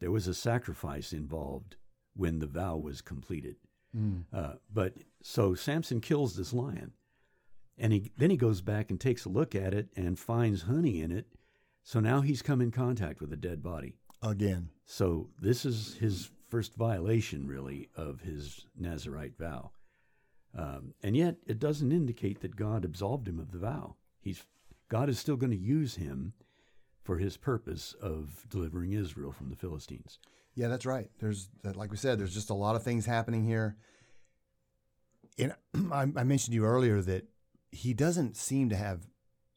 [0.00, 1.76] There was a sacrifice involved
[2.14, 3.56] when the vow was completed.
[3.96, 4.24] Mm.
[4.32, 6.92] Uh, but so Samson kills this lion,
[7.80, 11.00] and he then he goes back and takes a look at it and finds honey
[11.00, 11.26] in it.
[11.82, 13.96] So now he's come in contact with a dead body.
[14.22, 14.68] Again.
[14.84, 19.70] So this is his first violation, really, of his Nazarite vow.
[20.56, 23.96] Um, and yet, it doesn't indicate that God absolved him of the vow.
[24.20, 24.44] He's
[24.88, 26.34] God is still going to use him
[27.02, 30.18] for his purpose of delivering Israel from the Philistines.
[30.54, 31.08] Yeah, that's right.
[31.18, 33.76] There's, like we said, there's just a lot of things happening here.
[35.38, 35.54] And
[35.92, 37.26] I, I mentioned to you earlier that
[37.72, 39.06] he doesn't seem to have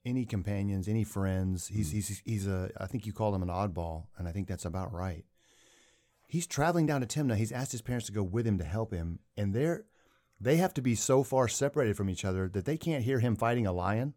[0.06, 1.68] any companions, any friends.
[1.68, 1.94] He's Mm.
[1.94, 2.72] he's he's a.
[2.78, 5.26] I think you called him an oddball, and I think that's about right.
[6.28, 7.36] He's traveling down to Timnah.
[7.36, 9.86] He's asked his parents to go with him to help him, and they're
[10.42, 13.36] they have to be so far separated from each other that they can't hear him
[13.36, 14.14] fighting a lion.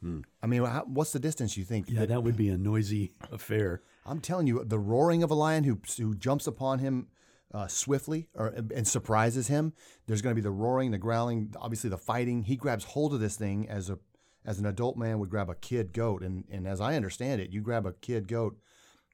[0.00, 0.20] Hmm.
[0.42, 1.90] I mean, how, what's the distance you think?
[1.90, 3.82] Yeah, that- that would be a noisy affair.
[4.06, 7.08] I'm telling you, the roaring of a lion who who jumps upon him
[7.52, 9.72] uh, swiftly or and surprises him.
[10.06, 12.44] There's going to be the roaring, the growling, obviously the fighting.
[12.44, 13.98] He grabs hold of this thing as a
[14.44, 17.50] as an adult man would grab a kid goat, and and as I understand it,
[17.50, 18.58] you grab a kid goat,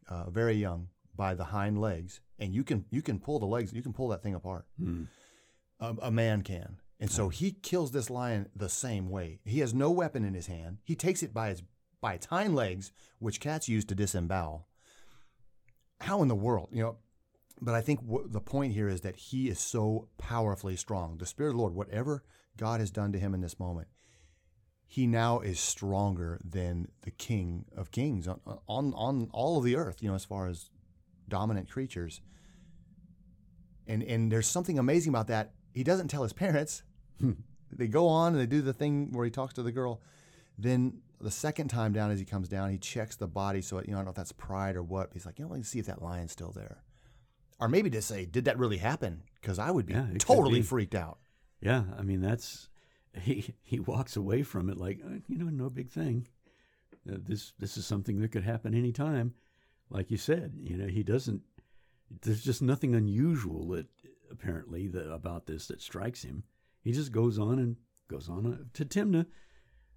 [0.08, 3.72] uh, very young, by the hind legs, and you can you can pull the legs,
[3.72, 4.66] you can pull that thing apart.
[4.78, 5.04] Hmm.
[5.78, 9.40] A, a man can, and so he kills this lion the same way.
[9.44, 10.78] He has no weapon in his hand.
[10.84, 11.62] He takes it by its
[12.00, 14.68] by its hind legs, which cats use to disembowel
[16.00, 16.96] how in the world, you know?
[17.60, 21.18] But I think w- the point here is that he is so powerfully strong.
[21.18, 22.22] The Spirit of the Lord, whatever
[22.56, 23.88] God has done to him in this moment,
[24.86, 29.76] he now is stronger than the King of Kings on on, on all of the
[29.76, 30.02] earth.
[30.02, 30.70] You know, as far as
[31.28, 32.20] dominant creatures.
[33.86, 35.52] And and there's something amazing about that.
[35.72, 36.82] He doesn't tell his parents.
[37.72, 40.00] they go on and they do the thing where he talks to the girl.
[40.58, 43.62] Then the second time down, as he comes down, he checks the body.
[43.62, 45.10] So you know, I don't know if that's pride or what.
[45.12, 46.82] He's like, you know, let me see if that lion's still there,
[47.60, 49.22] or maybe to say, did that really happen?
[49.40, 50.66] Because I would be Yeah, totally be.
[50.66, 51.18] freaked out.
[51.60, 52.68] Yeah, I mean that's
[53.20, 56.26] he he walks away from it like "Uh, you know no big thing.
[57.10, 59.34] Uh, this this is something that could happen anytime,
[59.90, 60.54] like you said.
[60.56, 61.42] You know he doesn't.
[62.22, 63.86] There's just nothing unusual that
[64.30, 66.44] apparently that about this that strikes him.
[66.82, 67.76] He just goes on and
[68.08, 69.26] goes on uh, to Timnah,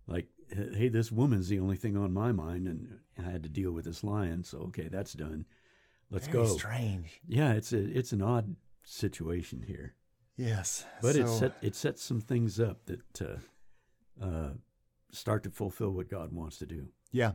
[0.08, 0.28] like
[0.76, 3.86] hey, this woman's the only thing on my mind, and I had to deal with
[3.86, 4.44] this lion.
[4.44, 5.46] So okay, that's done.
[6.12, 6.58] Let's Very go.
[6.58, 7.22] Strange.
[7.28, 9.96] Yeah, it's a it's an odd situation here.
[10.38, 14.52] Yes, But it set it sets some things up that uh, uh,
[15.12, 16.88] start to fulfill what God wants to do.
[17.12, 17.34] Yeah,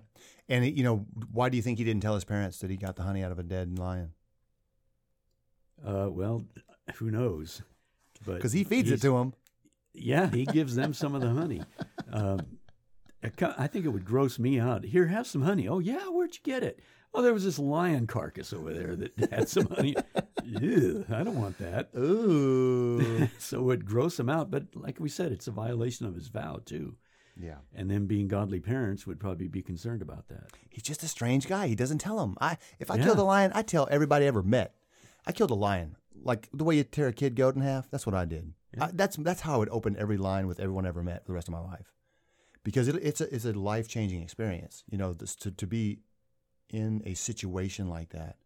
[0.48, 2.96] and you know, why do you think he didn't tell his parents that he got
[2.96, 4.12] the honey out of a dead lion?
[5.84, 6.44] Uh, well,
[6.94, 7.60] who knows?
[8.24, 9.34] But Because he feeds it to him.
[9.92, 11.62] Yeah, he gives them some of the honey.
[12.10, 12.58] Um,
[13.22, 14.84] I think it would gross me out.
[14.84, 15.68] Here, have some honey.
[15.68, 16.80] Oh yeah, where'd you get it?
[17.14, 19.94] Oh, there was this lion carcass over there that had some honey.
[20.44, 21.90] Ew, I don't want that.
[21.96, 23.28] Ooh.
[23.38, 24.50] so it would gross him out.
[24.50, 26.96] But like we said, it's a violation of his vow too.
[27.40, 27.58] yeah.
[27.74, 30.48] And then being godly parents would probably be concerned about that.
[30.70, 31.68] He's just a strange guy.
[31.68, 32.36] He doesn't tell him.
[32.40, 33.04] I if I Yeah.
[33.04, 34.74] killed a lion, I tell everybody I ever met.
[35.26, 35.96] I killed a lion.
[36.22, 37.90] Like the way you tear a kid goat in half.
[37.90, 38.54] That's what I did.
[38.80, 41.28] I, that's that's how I would open every line with everyone I ever met for
[41.32, 41.92] the rest of my life,
[42.64, 44.82] because it, it's a it's a life changing experience.
[44.90, 46.00] You know, this, to to be
[46.70, 48.36] in a situation like that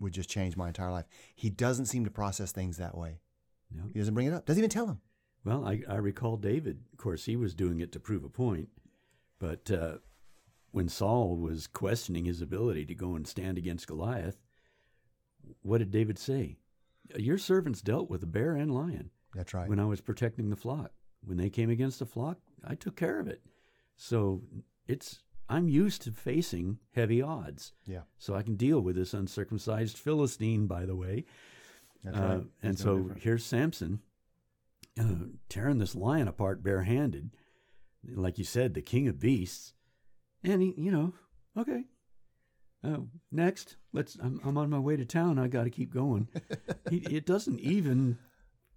[0.00, 1.06] would just change my entire life.
[1.34, 3.20] He doesn't seem to process things that way.
[3.70, 3.84] No.
[3.92, 4.46] He doesn't bring it up.
[4.46, 5.00] Doesn't even tell him.
[5.44, 6.80] Well, I, I recall David.
[6.92, 8.68] Of course, he was doing it to prove a point.
[9.38, 9.98] But uh,
[10.72, 14.38] when Saul was questioning his ability to go and stand against Goliath,
[15.62, 16.58] what did David say?
[17.16, 19.68] Your servants dealt with a bear and lion That's right.
[19.68, 20.92] when I was protecting the flock.
[21.24, 23.42] When they came against the flock, I took care of it.
[23.96, 24.42] So
[24.86, 27.72] it's I'm used to facing heavy odds.
[27.86, 31.24] yeah, So I can deal with this uncircumcised Philistine, by the way.
[32.04, 32.44] that's Uh, right.
[32.62, 33.22] and no so different.
[33.22, 34.00] here's Samson
[35.00, 35.14] uh,
[35.48, 37.30] tearing this lion apart barehanded,
[38.14, 39.72] like you said, the king of beasts.
[40.44, 41.14] And he, you know,
[41.56, 41.84] okay.
[42.84, 42.98] Uh,
[43.32, 44.16] next, let's.
[44.22, 45.38] I'm, I'm on my way to town.
[45.38, 46.28] I got to keep going.
[46.90, 48.18] he, it doesn't even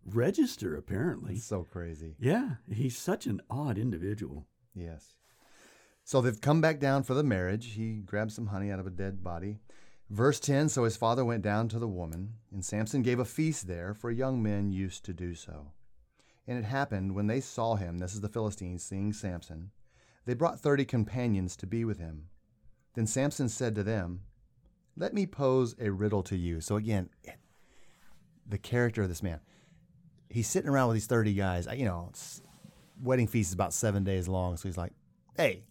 [0.05, 1.33] register apparently.
[1.35, 2.15] It's so crazy.
[2.19, 4.47] Yeah, he's such an odd individual.
[4.73, 5.17] Yes.
[6.11, 7.75] So they've come back down for the marriage.
[7.75, 9.59] He grabs some honey out of a dead body.
[10.09, 13.65] Verse 10 So his father went down to the woman, and Samson gave a feast
[13.65, 15.67] there, for young men used to do so.
[16.45, 19.71] And it happened when they saw him, this is the Philistines seeing Samson,
[20.25, 22.25] they brought thirty companions to be with him.
[22.93, 24.23] Then Samson said to them,
[24.97, 26.59] Let me pose a riddle to you.
[26.59, 27.09] So again,
[28.45, 29.39] the character of this man.
[30.29, 31.69] He's sitting around with these 30 guys.
[31.73, 32.11] You know,
[33.01, 34.57] wedding feast is about seven days long.
[34.57, 34.91] So he's like,
[35.37, 35.63] hey,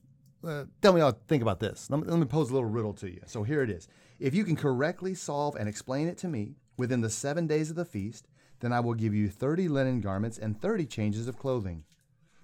[0.46, 1.88] uh, tell me to think about this.
[1.90, 3.20] Let me, let me pose a little riddle to you.
[3.26, 3.88] So here it is.
[4.18, 7.76] If you can correctly solve and explain it to me within the seven days of
[7.76, 8.28] the feast,
[8.60, 11.84] then I will give you 30 linen garments and 30 changes of clothing.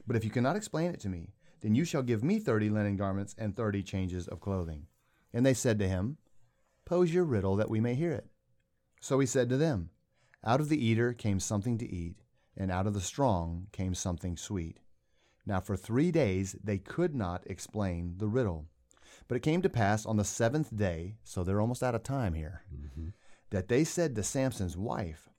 [0.06, 2.96] But if you cannot explain it to me, then you shall give me 30 linen
[2.96, 4.86] garments and 30 changes of clothing.
[5.32, 6.18] And they said to him,
[6.84, 8.26] Pose your riddle that we may hear it.
[9.00, 9.90] So he said to them,
[10.44, 12.22] Out of the eater came something to eat,
[12.56, 14.78] and out of the strong came something sweet.
[15.46, 18.66] Now for three days they could not explain the riddle.
[19.28, 22.34] But it came to pass on the seventh day, so they're almost out of time
[22.34, 23.08] here, mm-hmm.
[23.50, 25.30] that they said to Samson's wife,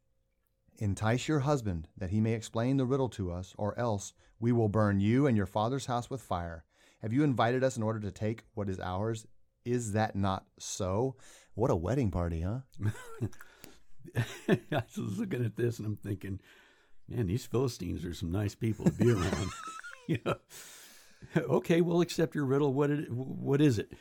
[0.80, 4.70] Entice your husband, that he may explain the riddle to us, or else we will
[4.70, 6.66] burn you and your father's house with fire.
[7.02, 9.26] Have you invited us in order to take what is ours?
[9.66, 11.16] Is that not so?
[11.56, 12.60] What a wedding party, huh?
[14.48, 16.40] I was looking at this and I'm thinking,
[17.08, 19.50] man, these Philistines are some nice people to be around.
[20.12, 20.36] you know,
[21.38, 22.74] okay, we'll accept your riddle.
[22.74, 23.92] What it, what is it?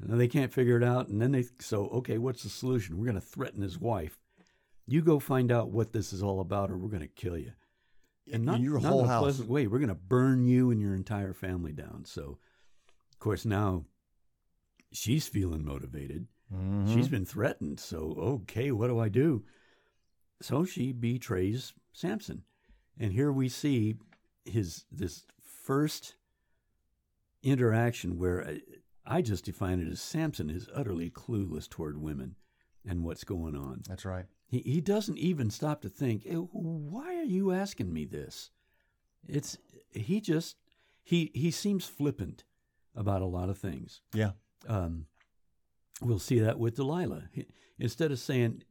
[0.00, 2.98] And they can't figure it out, and then they so okay, what's the solution?
[2.98, 4.18] We're going to threaten his wife.
[4.86, 7.52] You go find out what this is all about, or we're going to kill you.
[8.32, 9.22] And not, your not whole in a house.
[9.22, 9.66] pleasant way.
[9.66, 12.04] We're going to burn you and your entire family down.
[12.04, 12.38] So,
[13.12, 13.84] of course, now
[14.92, 16.26] she's feeling motivated.
[16.54, 16.94] Mm-hmm.
[16.94, 17.80] She's been threatened.
[17.80, 19.44] So, okay, what do I do?
[20.40, 22.42] So she betrays Samson.
[22.98, 23.96] And here we see
[24.44, 25.24] his this
[25.68, 26.14] first
[27.42, 28.60] interaction where I,
[29.04, 32.36] I just define it as Samson is utterly clueless toward women
[32.88, 33.82] and what's going on.
[33.86, 34.24] That's right.
[34.46, 38.50] He he doesn't even stop to think, "Eh, why are you asking me this?
[39.28, 39.58] It's
[39.92, 40.56] he just
[41.02, 42.44] he he seems flippant
[42.96, 44.00] about a lot of things.
[44.14, 44.30] Yeah.
[44.66, 45.04] Um,
[46.00, 47.24] we'll see that with Delilah.
[47.32, 47.46] He-
[47.78, 48.62] Instead of saying,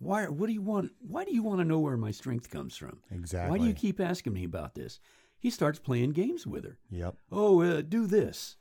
[0.00, 0.26] "Why?
[0.26, 0.90] What do you want?
[0.98, 2.98] Why do you want to know where my strength comes from?
[3.12, 3.50] Exactly.
[3.50, 4.98] Why do you keep asking me about this?"
[5.42, 6.78] He starts playing games with her.
[6.88, 7.16] Yep.
[7.32, 8.56] Oh, uh, do this.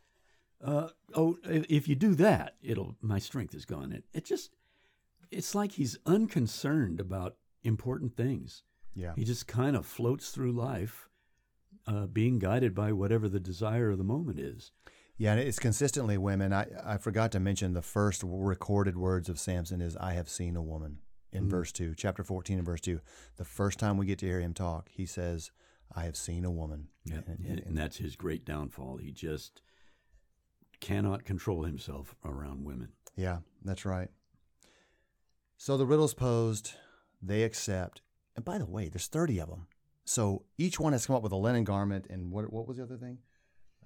[0.60, 3.92] Uh, oh, if you do that, it'll my strength is gone.
[3.92, 4.50] It it just
[5.30, 8.64] it's like he's unconcerned about important things.
[8.96, 9.14] Yeah.
[9.16, 11.08] He just kind of floats through life,
[11.88, 14.72] uh, being guided by whatever the desire of the moment is.
[15.18, 16.52] Yeah, and it's consistently women.
[16.52, 20.56] I, I forgot to mention the first recorded words of Samson is "I have seen
[20.56, 20.98] a woman"
[21.32, 21.50] in Mhm.
[21.52, 23.02] verse two, chapter fourteen, and verse two.
[23.38, 25.52] The first time we get to hear him talk, he says,
[25.96, 28.98] "I have seen a woman." Yeah, And- and, and- that's his great downfall.
[28.98, 29.62] He just
[30.80, 32.90] cannot control himself around women.
[33.16, 34.10] Yeah, that's right.
[35.58, 36.74] So the riddle's posed,
[37.22, 38.02] they accept.
[38.36, 39.68] And by the way, there's 30 of them.
[40.06, 42.84] So each one has come up with a linen garment and what what was the
[42.84, 43.20] other thing?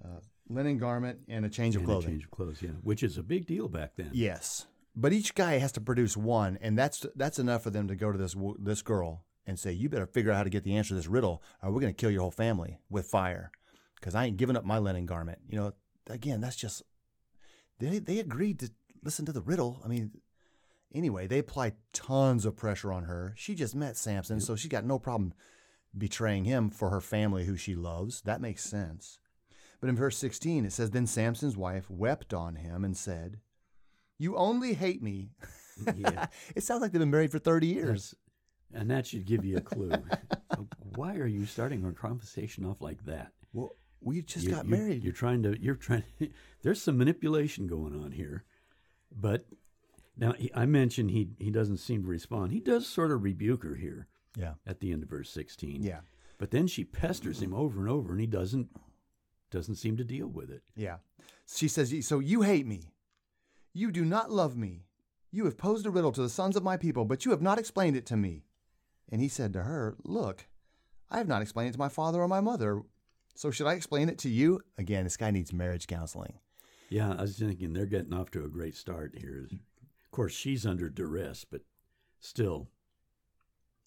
[0.02, 2.10] Uh, linen garment and a change of And a clothing.
[2.12, 4.10] change of clothes, yeah, which is a big deal back then.
[4.14, 7.94] Yes, but each guy has to produce one, and that's that's enough for them to
[7.96, 10.76] go to this this girl and say, "You better figure out how to get the
[10.76, 13.50] answer to this riddle, or we're going to kill your whole family with fire."
[13.94, 15.38] Because I ain't giving up my linen garment.
[15.48, 15.72] You know,
[16.08, 16.82] again, that's just
[17.78, 18.70] they they agreed to
[19.02, 19.80] listen to the riddle.
[19.84, 20.12] I mean,
[20.94, 23.34] anyway, they applied tons of pressure on her.
[23.36, 25.32] She just met Samson, so she got no problem
[25.96, 28.20] betraying him for her family, who she loves.
[28.22, 29.18] That makes sense.
[29.80, 33.40] But in verse 16, it says, Then Samson's wife wept on him and said,
[34.18, 35.30] You only hate me.
[35.94, 36.26] Yeah.
[36.56, 38.14] it sounds like they've been married for 30 years.
[38.74, 39.92] And that should give you a clue.
[40.96, 43.32] Why are you starting our conversation off like that?
[43.52, 45.04] Well, we just You- got you- married.
[45.04, 45.60] You're trying to.
[45.60, 46.04] You're trying.
[46.18, 46.28] To,
[46.62, 48.44] there's some manipulation going on here,
[49.10, 49.46] but
[50.16, 52.52] now he, I mentioned he he doesn't seem to respond.
[52.52, 54.54] He does sort of rebuke her here yeah.
[54.66, 55.82] at the end of verse 16.
[55.82, 56.00] Yeah.
[56.38, 58.68] But then she pesters him over and over, and he doesn't
[59.50, 60.62] doesn't seem to deal with it.
[60.74, 60.96] Yeah.
[61.46, 62.92] She says, So you hate me.
[63.72, 64.84] You do not love me.
[65.30, 67.58] You have posed a riddle to the sons of my people, but you have not
[67.58, 68.44] explained it to me.
[69.10, 70.46] And he said to her, Look,
[71.10, 72.82] I have not explained it to my father or my mother.
[73.34, 74.60] So should I explain it to you?
[74.78, 76.38] Again, this guy needs marriage counseling.
[76.88, 79.48] Yeah, I was thinking they're getting off to a great start here.
[79.52, 81.62] Of course, she's under duress, but
[82.20, 82.68] still,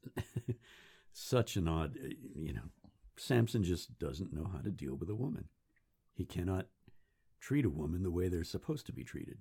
[1.14, 1.98] such an odd,
[2.36, 2.70] you know,
[3.18, 5.46] Samson just doesn't know how to deal with a woman.
[6.14, 6.68] He cannot
[7.40, 9.40] treat a woman the way they're supposed to be treated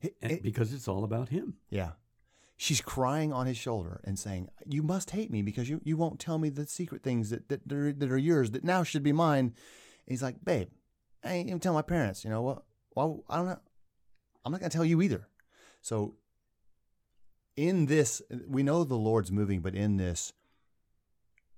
[0.00, 1.54] It- it- because it's all about him.
[1.70, 1.92] Yeah.
[2.56, 6.18] She's crying on his shoulder and saying, You must hate me because you, you won't
[6.18, 9.12] tell me the secret things that, that, are, that are yours that now should be
[9.12, 9.44] mine.
[9.46, 9.54] And
[10.06, 10.68] he's like, Babe,
[11.22, 12.24] I ain't even tell my parents.
[12.24, 12.62] You know what?
[12.94, 13.60] Well, I don't know.
[14.44, 15.28] I'm not going to tell you either.
[15.82, 16.14] So,
[17.56, 20.32] in this, we know the Lord's moving, but in this,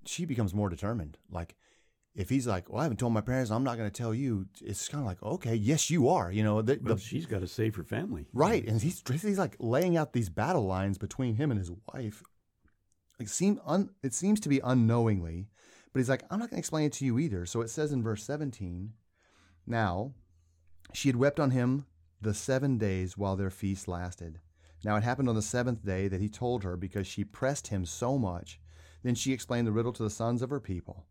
[0.07, 1.19] she becomes more determined.
[1.31, 1.55] Like,
[2.19, 4.47] if he's like, Well, I haven't told my parents, I'm not going to tell you,
[4.61, 6.31] it's kind of like, Okay, yes, you are.
[6.33, 8.27] You know, the, Well, the, she's got to save her family.
[8.35, 12.23] Right, and he's he's like laying out these battle lines between him and his wife.
[13.21, 15.47] It seem un, it seems to be unknowingly,
[15.93, 17.47] but he's like, I'm not going to explain it to you either.
[17.47, 18.93] So it says in verse 17,
[19.67, 20.13] now
[20.93, 21.87] she had wept on him
[22.21, 24.41] the seven days while their feast lasted.
[24.85, 27.87] Now it happened on the seventh day that he told her because she pressed him
[27.87, 28.61] so much.
[29.05, 31.07] Then she explained the riddle to the sons of her people.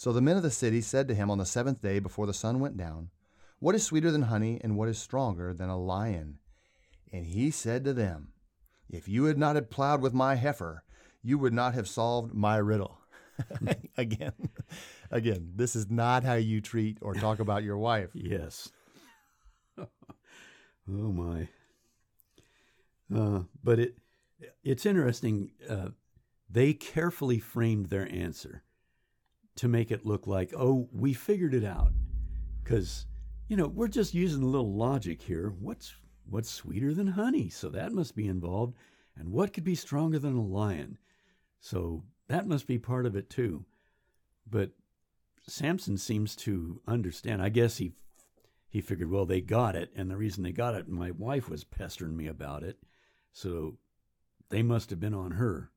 [0.00, 2.32] So the men of the city said to him on the seventh day before the
[2.32, 3.10] sun went down,
[3.58, 6.38] What is sweeter than honey, and what is stronger than a lion?
[7.12, 8.32] And he said to them,
[8.88, 10.84] If you had not had plowed with my heifer,
[11.22, 12.98] you would not have solved my riddle.
[13.98, 14.32] again,
[15.10, 18.08] again, this is not how you treat or talk about your wife.
[18.14, 18.70] Yes.
[19.78, 19.86] oh
[20.88, 21.46] my.
[23.14, 23.98] Uh, but it
[24.64, 25.50] it's interesting.
[25.68, 25.88] Uh,
[26.48, 28.62] they carefully framed their answer
[29.56, 31.92] to make it look like, oh, we figured it out,
[32.62, 33.06] because
[33.48, 35.52] you know we're just using a little logic here.
[35.58, 35.94] What's
[36.28, 37.48] what's sweeter than honey?
[37.48, 38.76] So that must be involved.
[39.16, 40.98] And what could be stronger than a lion?
[41.60, 43.64] So that must be part of it too.
[44.48, 44.70] But
[45.46, 47.42] Samson seems to understand.
[47.42, 47.92] I guess he
[48.68, 51.64] he figured, well, they got it, and the reason they got it, my wife was
[51.64, 52.78] pestering me about it,
[53.32, 53.78] so
[54.48, 55.70] they must have been on her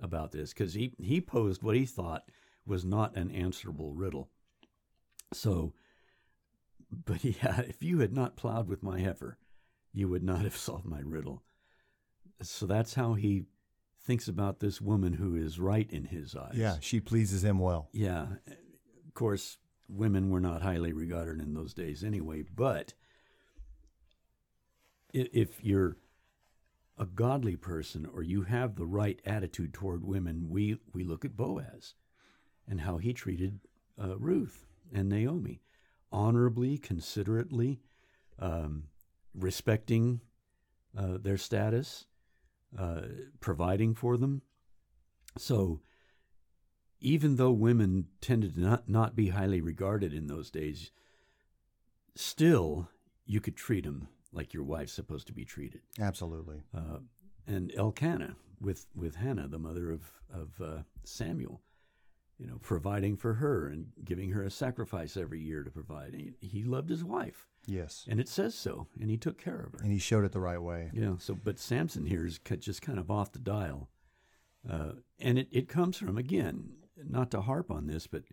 [0.00, 2.24] about this because he he posed what he thought
[2.66, 4.30] was not an answerable riddle.
[5.32, 5.72] So,
[6.90, 9.38] but yeah, if you had not plowed with my heifer,
[9.92, 11.42] you would not have solved my riddle.
[12.42, 13.44] So that's how he
[14.04, 16.54] thinks about this woman who is right in his eyes.
[16.54, 17.88] Yeah, she pleases him well.
[17.92, 18.26] Yeah.
[19.06, 19.58] Of course,
[19.88, 22.94] women were not highly regarded in those days anyway, but
[25.12, 25.98] if you're
[26.98, 31.36] a godly person or you have the right attitude toward women, we, we look at
[31.36, 31.94] Boaz
[32.68, 33.60] and how he treated
[34.02, 35.62] uh, Ruth and Naomi
[36.12, 37.80] honorably, considerately,
[38.38, 38.84] um,
[39.34, 40.20] respecting
[40.96, 42.06] uh, their status,
[42.78, 43.02] uh,
[43.40, 44.42] providing for them.
[45.38, 45.80] So,
[47.00, 50.90] even though women tended to not, not be highly regarded in those days,
[52.14, 52.88] still
[53.24, 55.80] you could treat them like your wife's supposed to be treated.
[56.00, 56.62] Absolutely.
[56.74, 56.98] Uh,
[57.46, 61.60] and Elkanah with with Hannah, the mother of of uh, Samuel,
[62.42, 66.12] you know, providing for her and giving her a sacrifice every year to provide.
[66.12, 67.46] He, he loved his wife.
[67.66, 68.04] Yes.
[68.08, 69.78] And it says so, and he took care of her.
[69.84, 70.90] And he showed it the right way.
[70.92, 71.14] Yeah.
[71.18, 73.88] So, but Samson here is just kind of off the dial,
[74.68, 76.70] uh, and it it comes from again,
[77.08, 78.24] not to harp on this, but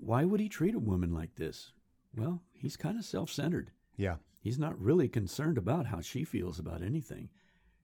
[0.00, 1.72] why would he treat a woman like this?
[2.16, 3.70] Well, he's kind of self-centered.
[3.96, 4.16] Yeah.
[4.40, 7.28] He's not really concerned about how she feels about anything.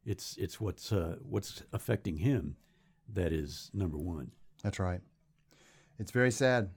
[0.05, 2.57] It's it's what's uh, what's affecting him
[3.12, 4.32] that is number one.
[4.64, 5.01] That's right.
[5.99, 6.70] It's very sad.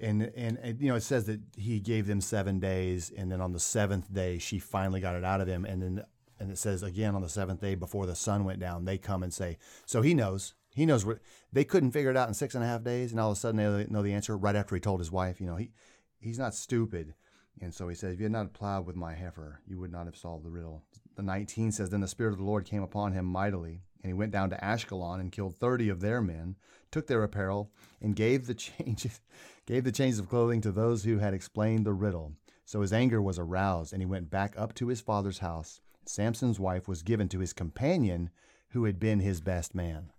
[0.00, 3.40] And, and, and you know it says that he gave them seven days, and then
[3.40, 6.04] on the seventh day she finally got it out of him, and then
[6.40, 9.22] and it says again on the seventh day before the sun went down, they come
[9.22, 11.18] and say, so he knows he knows what
[11.52, 13.40] they couldn't figure it out in six and a half days, and all of a
[13.40, 15.40] sudden they know the answer right after he told his wife.
[15.40, 15.70] You know he
[16.18, 17.14] he's not stupid,
[17.60, 20.06] and so he says, if you had not plowed with my heifer, you would not
[20.06, 20.82] have solved the riddle.
[21.14, 24.14] The 19 says, then the spirit of the Lord came upon him mightily, and he
[24.14, 26.56] went down to Ashkelon and killed thirty of their men,
[26.90, 29.20] took their apparel, and gave the changes,
[29.66, 32.32] gave the changes of clothing to those who had explained the riddle.
[32.64, 35.80] So his anger was aroused, and he went back up to his father's house.
[36.06, 38.30] Samson's wife was given to his companion,
[38.70, 40.10] who had been his best man.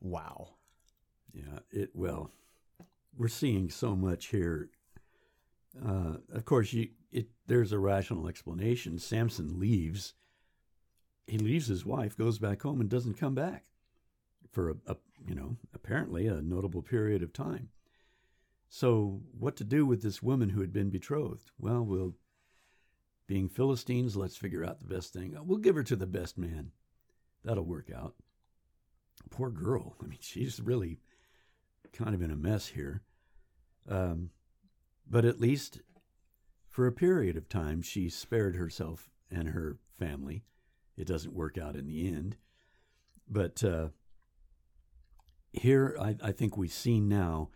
[0.00, 0.56] Wow.
[1.32, 1.60] Yeah.
[1.70, 2.30] It well,
[3.16, 4.70] we're seeing so much here.
[5.84, 8.98] Uh, of course, you, it, there's a rational explanation.
[8.98, 10.14] Samson leaves
[11.26, 13.64] he leaves his wife, goes back home, and doesn't come back
[14.50, 14.96] for a, a,
[15.26, 17.70] you know apparently a notable period of time.
[18.68, 21.50] So what to do with this woman who had been betrothed?
[21.58, 22.14] Well, we'll
[23.26, 25.36] being Philistines, let's figure out the best thing.
[25.44, 26.72] We'll give her to the best man.
[27.44, 28.14] That'll work out.
[29.30, 29.96] Poor girl.
[30.02, 30.98] I mean, she's really
[31.92, 33.02] kind of in a mess here.
[33.88, 34.30] Um,
[35.08, 35.80] but at least
[36.68, 40.44] for a period of time, she spared herself and her family
[40.96, 42.36] it doesn't work out in the end.
[43.28, 43.88] But uh,
[45.52, 47.50] here, I, I think we've seen now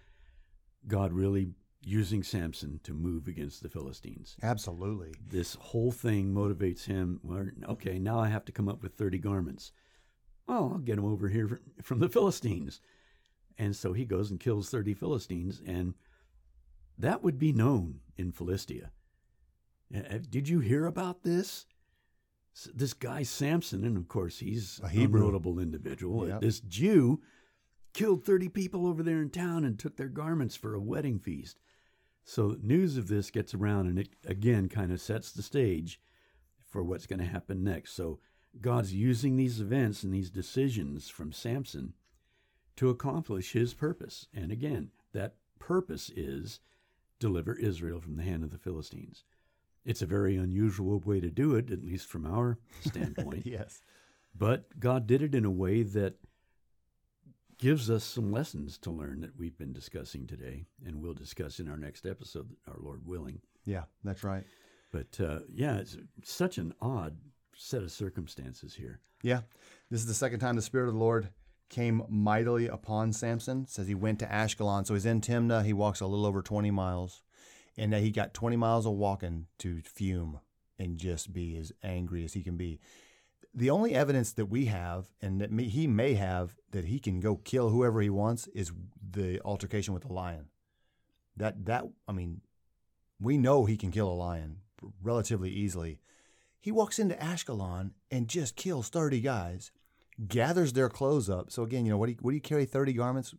[0.86, 1.50] God really
[1.82, 4.36] using Samson to move against the Philistines.
[4.42, 5.14] Absolutely.
[5.24, 7.20] This whole thing motivates him.
[7.22, 9.72] Well, okay, now I have to come up with 30 garments.
[10.48, 12.80] Well, I'll get them over here from the Philistines.
[13.58, 15.94] And so he goes and kills 30 Philistines, and
[16.98, 18.90] that would be known in Philistia.
[20.28, 21.66] Did you hear about this?
[22.74, 25.20] This guy Samson, and of course he's a, Hebrew.
[25.20, 26.26] notable individual.
[26.26, 26.40] Yep.
[26.40, 27.20] This Jew
[27.92, 31.58] killed 30 people over there in town and took their garments for a wedding feast.
[32.24, 36.00] So news of this gets around, and it again kind of sets the stage
[36.66, 37.92] for what's going to happen next.
[37.92, 38.18] So
[38.60, 41.94] God's using these events and these decisions from Samson
[42.76, 44.26] to accomplish his purpose.
[44.34, 46.60] And again, that purpose is
[47.18, 49.24] deliver Israel from the hand of the Philistines.
[49.86, 53.42] It's a very unusual way to do it, at least from our standpoint.
[53.46, 53.82] yes.
[54.36, 56.16] But God did it in a way that
[57.56, 61.70] gives us some lessons to learn that we've been discussing today and we'll discuss in
[61.70, 63.40] our next episode, our Lord willing.
[63.64, 64.42] Yeah, that's right.
[64.90, 67.16] But uh, yeah, it's such an odd
[67.56, 69.00] set of circumstances here.
[69.22, 69.42] Yeah.
[69.88, 71.30] This is the second time the Spirit of the Lord
[71.68, 73.62] came mightily upon Samson.
[73.62, 74.84] It says he went to Ashkelon.
[74.84, 75.64] So he's in Timnah.
[75.64, 77.22] He walks a little over 20 miles
[77.76, 80.40] and that he got 20 miles of walking to fume
[80.78, 82.80] and just be as angry as he can be.
[83.54, 87.36] the only evidence that we have, and that he may have, that he can go
[87.36, 88.70] kill whoever he wants, is
[89.10, 90.46] the altercation with the lion.
[91.36, 92.42] That that I mean,
[93.18, 94.58] we know he can kill a lion
[95.02, 96.00] relatively easily.
[96.60, 99.70] He walks into Ashkelon and just kills thirty guys,
[100.28, 101.50] gathers their clothes up.
[101.50, 102.06] So again, you know what?
[102.06, 103.34] Do you, what do you carry thirty garments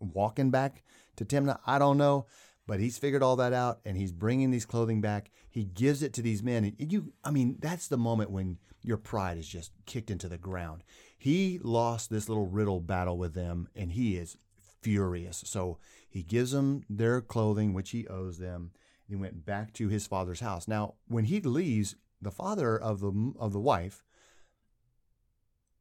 [0.00, 0.82] walking back
[1.16, 1.58] to Timnah?
[1.66, 2.26] I don't know,
[2.68, 5.30] but he's figured all that out, and he's bringing these clothing back.
[5.50, 8.98] He gives it to these men, and you, I mean, that's the moment when your
[8.98, 10.84] pride is just kicked into the ground.
[11.16, 14.36] He lost this little riddle battle with them, and he is
[14.82, 15.42] furious.
[15.46, 15.78] So
[16.10, 18.72] he gives them their clothing, which he owes them.
[19.06, 20.68] And he went back to his father's house.
[20.68, 24.04] Now, when he leaves, the father of the of the wife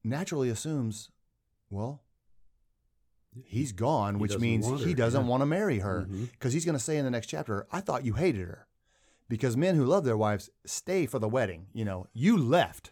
[0.04, 1.12] naturally assumes,
[1.70, 2.02] well,
[3.46, 5.28] he's gone, He which means he doesn't yeah.
[5.30, 8.06] want to marry her because he's going to say in the next chapter, "I thought
[8.06, 8.68] you hated her,"
[9.30, 11.68] because men who love their wives stay for the wedding.
[11.74, 12.92] You know, you left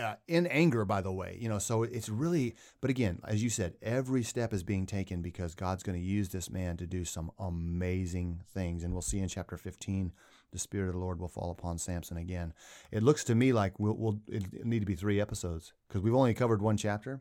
[0.00, 1.38] uh, in anger, by the way.
[1.40, 2.56] You know, so it's really.
[2.80, 6.30] But again, as you said, every step is being taken because God's going to use
[6.30, 10.12] this man to do some amazing things, and we'll see in chapter fifteen.
[10.52, 12.52] The spirit of the Lord will fall upon Samson again.
[12.92, 16.14] It looks to me like we'll, we'll it need to be three episodes because we've
[16.14, 17.20] only covered one chapter.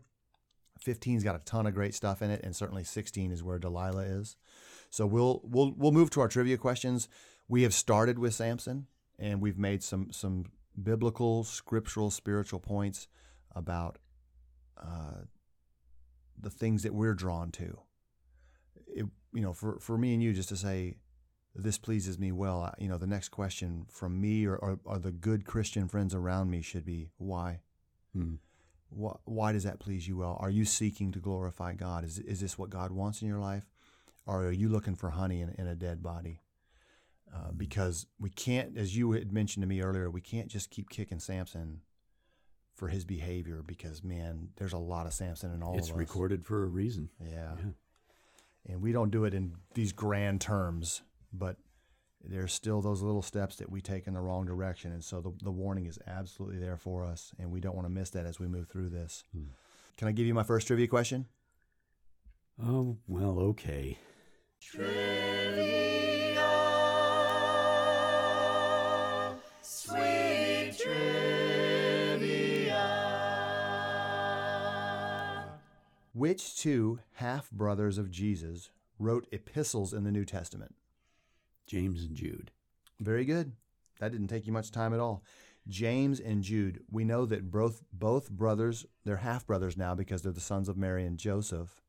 [0.83, 4.03] 15's got a ton of great stuff in it, and certainly 16 is where Delilah
[4.03, 4.35] is.
[4.89, 7.09] So we'll we'll we'll move to our trivia questions.
[7.47, 10.45] We have started with Samson, and we've made some some
[10.81, 13.07] biblical, scriptural, spiritual points
[13.55, 13.97] about
[14.77, 15.21] uh,
[16.39, 17.79] the things that we're drawn to.
[18.87, 20.97] It, you know, for for me and you, just to say
[21.55, 22.73] this pleases me well.
[22.77, 26.49] You know, the next question from me or, or, or the good Christian friends around
[26.49, 27.61] me should be why.
[28.13, 28.35] Hmm.
[28.95, 30.37] Why, why does that please you well?
[30.39, 32.03] Are you seeking to glorify God?
[32.03, 33.65] Is, is this what God wants in your life?
[34.25, 36.39] Or are you looking for honey in, in a dead body?
[37.33, 40.89] Uh, because we can't, as you had mentioned to me earlier, we can't just keep
[40.89, 41.81] kicking Samson
[42.75, 46.01] for his behavior because, man, there's a lot of Samson in all It's of us.
[46.01, 47.09] It's recorded for a reason.
[47.19, 47.55] Yeah.
[47.57, 47.71] Yeah.
[48.69, 51.01] And we don't do it in these grand terms,
[51.33, 51.57] but
[52.23, 54.91] there's still those little steps that we take in the wrong direction.
[54.93, 57.93] And so the, the warning is absolutely there for us, and we don't want to
[57.93, 59.23] miss that as we move through this.
[59.33, 59.47] Hmm.
[59.97, 61.25] Can I give you my first trivia question?
[62.63, 63.97] Oh, well, okay.
[64.61, 66.37] Trivia,
[69.61, 71.23] sweet trivia.
[76.13, 78.69] Which two half brothers of Jesus
[78.99, 80.75] wrote epistles in the New Testament?
[81.67, 82.51] James and Jude.
[82.99, 83.53] Very good.
[83.99, 85.23] That didn't take you much time at all.
[85.67, 86.81] James and Jude.
[86.91, 90.77] We know that both both brothers, they're half brothers now because they're the sons of
[90.77, 91.81] Mary and Joseph.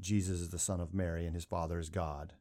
[0.00, 2.34] Jesus is the son of Mary and his father is God.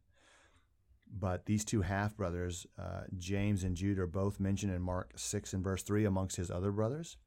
[1.11, 5.53] But these two half brothers, uh, James and Jude, are both mentioned in Mark 6
[5.53, 7.17] and verse 3 amongst his other brothers.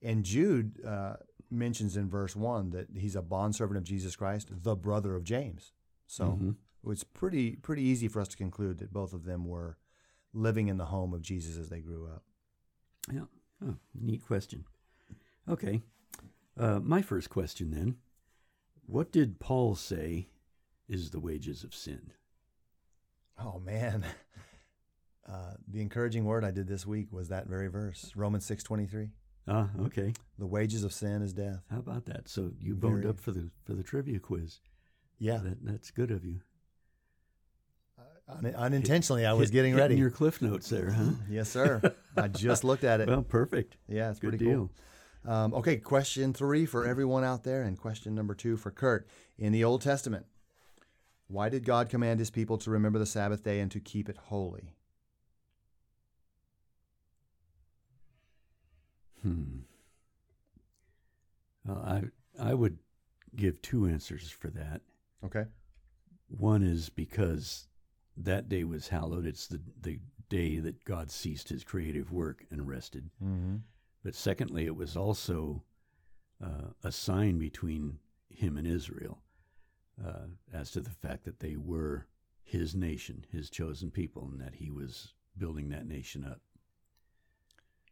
[0.00, 1.14] And Jude uh,
[1.50, 5.72] mentions in verse 1 that he's a bondservant of Jesus Christ, the brother of James.
[6.06, 6.38] So
[6.88, 6.92] Mhm.
[6.92, 9.76] it's pretty pretty easy for us to conclude that both of them were
[10.32, 12.24] living in the home of Jesus as they grew up.
[13.12, 13.26] Yeah.
[13.62, 14.64] Oh, neat question.
[15.48, 15.82] Okay.
[16.56, 17.98] Uh, my first question then
[18.86, 20.28] What did Paul say
[20.88, 22.12] is the wages of sin?
[23.38, 24.04] Oh man.
[25.26, 29.10] Uh, the encouraging word I did this week was that very verse, Romans 6:23.
[29.48, 30.12] Ah, okay.
[30.38, 31.64] The wages of sin is death.
[31.70, 32.28] How about that?
[32.28, 34.60] So you boned Very- up for the for the trivia quiz.
[35.18, 35.38] Yeah.
[35.38, 36.42] That, that's good of you.
[38.28, 39.96] Un- unintentionally I was Hit- getting ready.
[39.96, 41.10] your cliff notes there, huh?
[41.28, 41.82] Yes, sir.
[42.16, 43.08] I just looked at it.
[43.08, 43.76] well, perfect.
[43.88, 44.70] yeah, it's Good pretty deal.
[45.24, 45.30] cool.
[45.32, 49.06] Um, okay, question three for everyone out there, and question number two for Kurt.
[49.38, 50.26] In the Old Testament,
[51.28, 54.16] why did God command his people to remember the Sabbath day and to keep it
[54.16, 54.74] holy?
[59.22, 59.60] Hmm.
[61.66, 62.02] Well, I
[62.50, 62.78] I would
[63.34, 64.82] give two answers for that.
[65.24, 65.44] Okay.
[66.28, 67.68] One is because
[68.16, 69.26] that day was hallowed.
[69.26, 69.98] It's the, the
[70.28, 73.10] day that God ceased his creative work and rested.
[73.22, 73.56] Mm-hmm.
[74.02, 75.62] But secondly, it was also
[76.42, 77.98] uh, a sign between
[78.28, 79.18] him and Israel
[80.04, 82.06] uh, as to the fact that they were
[82.42, 86.40] his nation, his chosen people, and that he was building that nation up.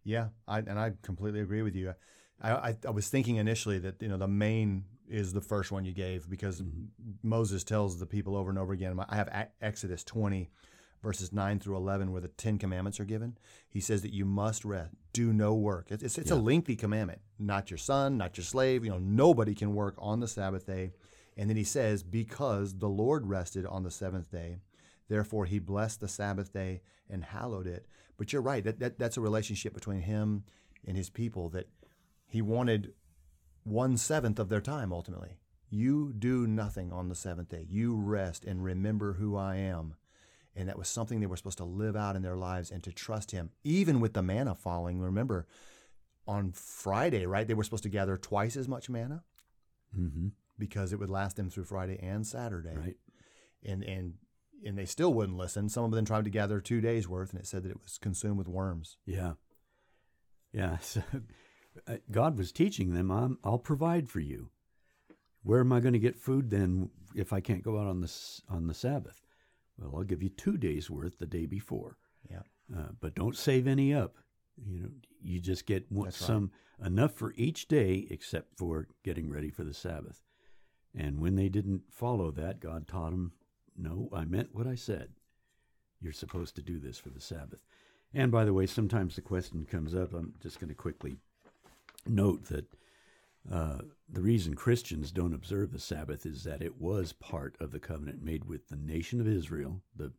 [0.05, 1.95] Yeah, I, and I completely agree with you.
[2.43, 5.85] I, I, I was thinking initially that you know the main is the first one
[5.85, 6.89] you gave because Mhm.
[7.23, 8.99] Moses tells the people over and over again.
[9.09, 10.51] I have Exodus twenty,
[11.03, 13.37] verses nine through eleven, where the Ten Commandments are given.
[13.69, 15.91] He says that you must rest, do no work.
[15.91, 17.21] It's it's, it's a lengthy commandment.
[17.39, 18.85] Not your son, not your slave.
[18.85, 20.93] You know, nobody can work on the Sabbath day.
[21.37, 24.59] And then he says, because the Lord rested on the seventh day,
[25.09, 27.87] therefore he blessed the Sabbath day and hallowed it.
[28.19, 28.63] But you're right.
[28.63, 30.45] That, that that's a relationship between him
[30.87, 31.69] and his people that
[32.33, 32.95] He wanted
[33.65, 35.37] one seventh of their time ultimately.
[35.69, 37.67] You do nothing on the seventh day.
[37.69, 39.95] You rest and remember who I am.
[40.57, 42.93] And that was something they were supposed to live out in their lives and to
[42.93, 44.99] trust Him, even with the manna falling.
[44.99, 45.47] Remember,
[46.27, 47.47] on Friday, right?
[47.47, 49.25] They were supposed to gather twice as much manna
[49.99, 50.29] Mm-hmm.
[50.59, 52.75] because it would last them through Friday and Saturday.
[52.75, 52.97] Right.
[53.63, 54.15] And and
[54.65, 55.69] and they still wouldn't listen.
[55.69, 57.99] Some of them tried to gather two days worth, and it said that it was
[57.99, 58.97] consumed with worms.
[59.05, 59.33] Yeah.
[60.53, 60.79] Yeah.
[60.83, 61.03] So
[62.11, 64.51] God was teaching them, I'm, I'll provide for you.
[65.43, 68.13] Where am I going to get food then if I can't go out on the,
[68.49, 69.21] on the Sabbath?
[69.79, 71.97] Well, I'll give you two days worth the day before.
[72.31, 72.43] Yeah.
[72.75, 74.17] Uh, but don't save any up.
[74.65, 74.89] You know,
[75.21, 76.27] you just get one, That's right.
[76.27, 76.51] some
[76.85, 80.21] enough for each day, except for getting ready for the Sabbath.
[80.95, 83.33] And when they didn't follow that, God taught them,
[83.77, 85.15] "No, I meant what I said.
[86.01, 87.65] You're supposed to do this for the Sabbath."
[88.13, 90.13] And by the way, sometimes the question comes up.
[90.13, 91.17] I'm just going to quickly
[92.07, 92.67] note that
[93.51, 93.79] uh,
[94.09, 98.23] the reason Christians don't observe the Sabbath is that it was part of the covenant
[98.23, 100.13] made with the nation of Israel, the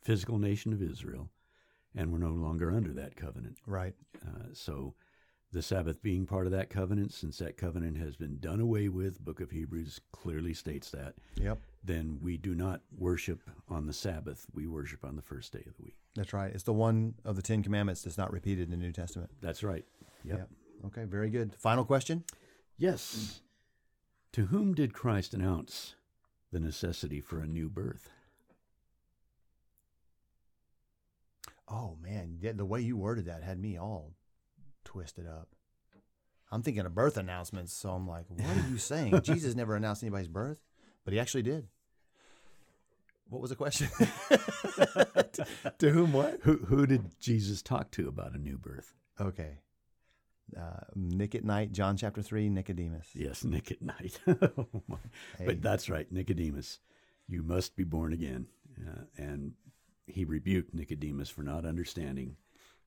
[0.00, 1.30] physical nation of Israel,
[1.94, 3.58] and we're no longer under that covenant.
[3.66, 3.94] Right.
[4.26, 4.94] Uh, so,
[5.52, 9.22] the Sabbath being part of that covenant, since that covenant has been done away with,
[9.22, 11.58] Book of Hebrews clearly states that, Yep.
[11.84, 14.46] then we do not worship on the Sabbath.
[14.54, 15.98] We worship on the first day of the week.
[16.14, 16.50] That's right.
[16.54, 19.30] It's the one of the Ten Commandments that's not repeated in the New Testament.
[19.42, 19.84] That's right.
[20.24, 20.48] Yep.
[20.86, 21.04] Okay.
[21.04, 21.54] Very good.
[21.56, 22.24] Final question.
[22.76, 23.40] Yes.
[24.32, 25.94] To whom did Christ announce
[26.50, 28.10] the necessity for a new birth?
[31.68, 34.14] Oh man, the way you worded that had me all
[34.84, 35.48] twisted up.
[36.50, 39.20] I'm thinking of birth announcements, so I'm like, what are you saying?
[39.24, 40.58] Jesus never announced anybody's birth,
[41.04, 41.68] but he actually did.
[43.30, 43.88] What was the question?
[45.78, 46.40] to whom what?
[46.42, 48.92] Who, who did Jesus talk to about a new birth?
[49.18, 49.60] Okay.
[50.58, 53.08] Uh, Nick at night, John chapter 3, Nicodemus.
[53.14, 54.20] Yes, Nick at night.
[54.26, 54.96] Oh, my.
[55.38, 55.46] Hey.
[55.46, 56.78] But that's right, Nicodemus.
[57.28, 58.46] You must be born again.
[58.78, 59.52] Uh, and
[60.06, 62.36] he rebuked Nicodemus for not understanding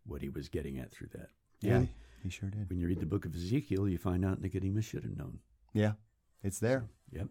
[0.05, 1.29] what he was getting at through that.
[1.61, 1.89] Yeah, And
[2.23, 2.69] he sure did.
[2.69, 5.39] when you read the book of Ezekiel, you find out Nicodemus should have known.
[5.73, 5.93] Yeah,
[6.43, 6.85] it's there.
[7.11, 7.27] Yep.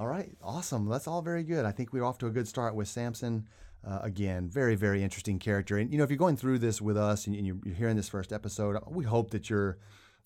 [0.00, 0.88] All right, awesome.
[0.88, 1.64] That's all very good.
[1.64, 3.48] I think we're off to a good start with Samson.
[3.84, 5.76] Uh, again, very, very interesting character.
[5.76, 8.08] And, you know, if you're going through this with us and you're, you're hearing this
[8.08, 9.78] first episode, we hope that you're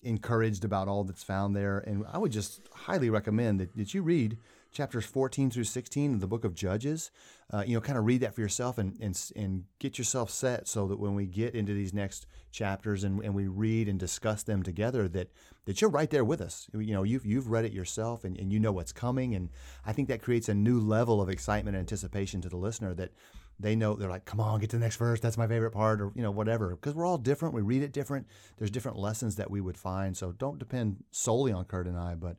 [0.03, 1.79] encouraged about all that's found there.
[1.79, 4.37] And I would just highly recommend that, that you read
[4.73, 7.11] chapters 14 through 16 of the book of Judges.
[7.53, 10.67] Uh, you know, kind of read that for yourself and, and, and get yourself set
[10.67, 14.43] so that when we get into these next chapters and, and we read and discuss
[14.43, 15.31] them together, that,
[15.65, 16.67] that you're right there with us.
[16.73, 19.35] You know, you've, you've read it yourself and, and you know what's coming.
[19.35, 19.49] And
[19.85, 23.11] I think that creates a new level of excitement and anticipation to the listener that
[23.59, 25.19] they know they're like, come on, get to the next verse.
[25.19, 26.71] That's my favorite part, or you know, whatever.
[26.71, 27.53] Because we're all different.
[27.53, 28.27] We read it different.
[28.57, 30.17] There's different lessons that we would find.
[30.17, 32.37] So don't depend solely on Kurt and I, but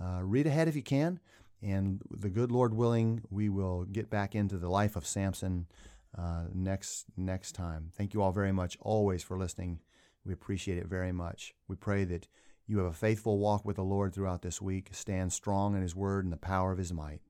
[0.00, 1.20] uh, read ahead if you can.
[1.62, 5.66] And the good Lord willing, we will get back into the life of Samson
[6.16, 7.92] uh, next next time.
[7.96, 9.80] Thank you all very much, always for listening.
[10.24, 11.54] We appreciate it very much.
[11.68, 12.26] We pray that
[12.66, 14.88] you have a faithful walk with the Lord throughout this week.
[14.92, 17.20] Stand strong in His Word and the power of His might.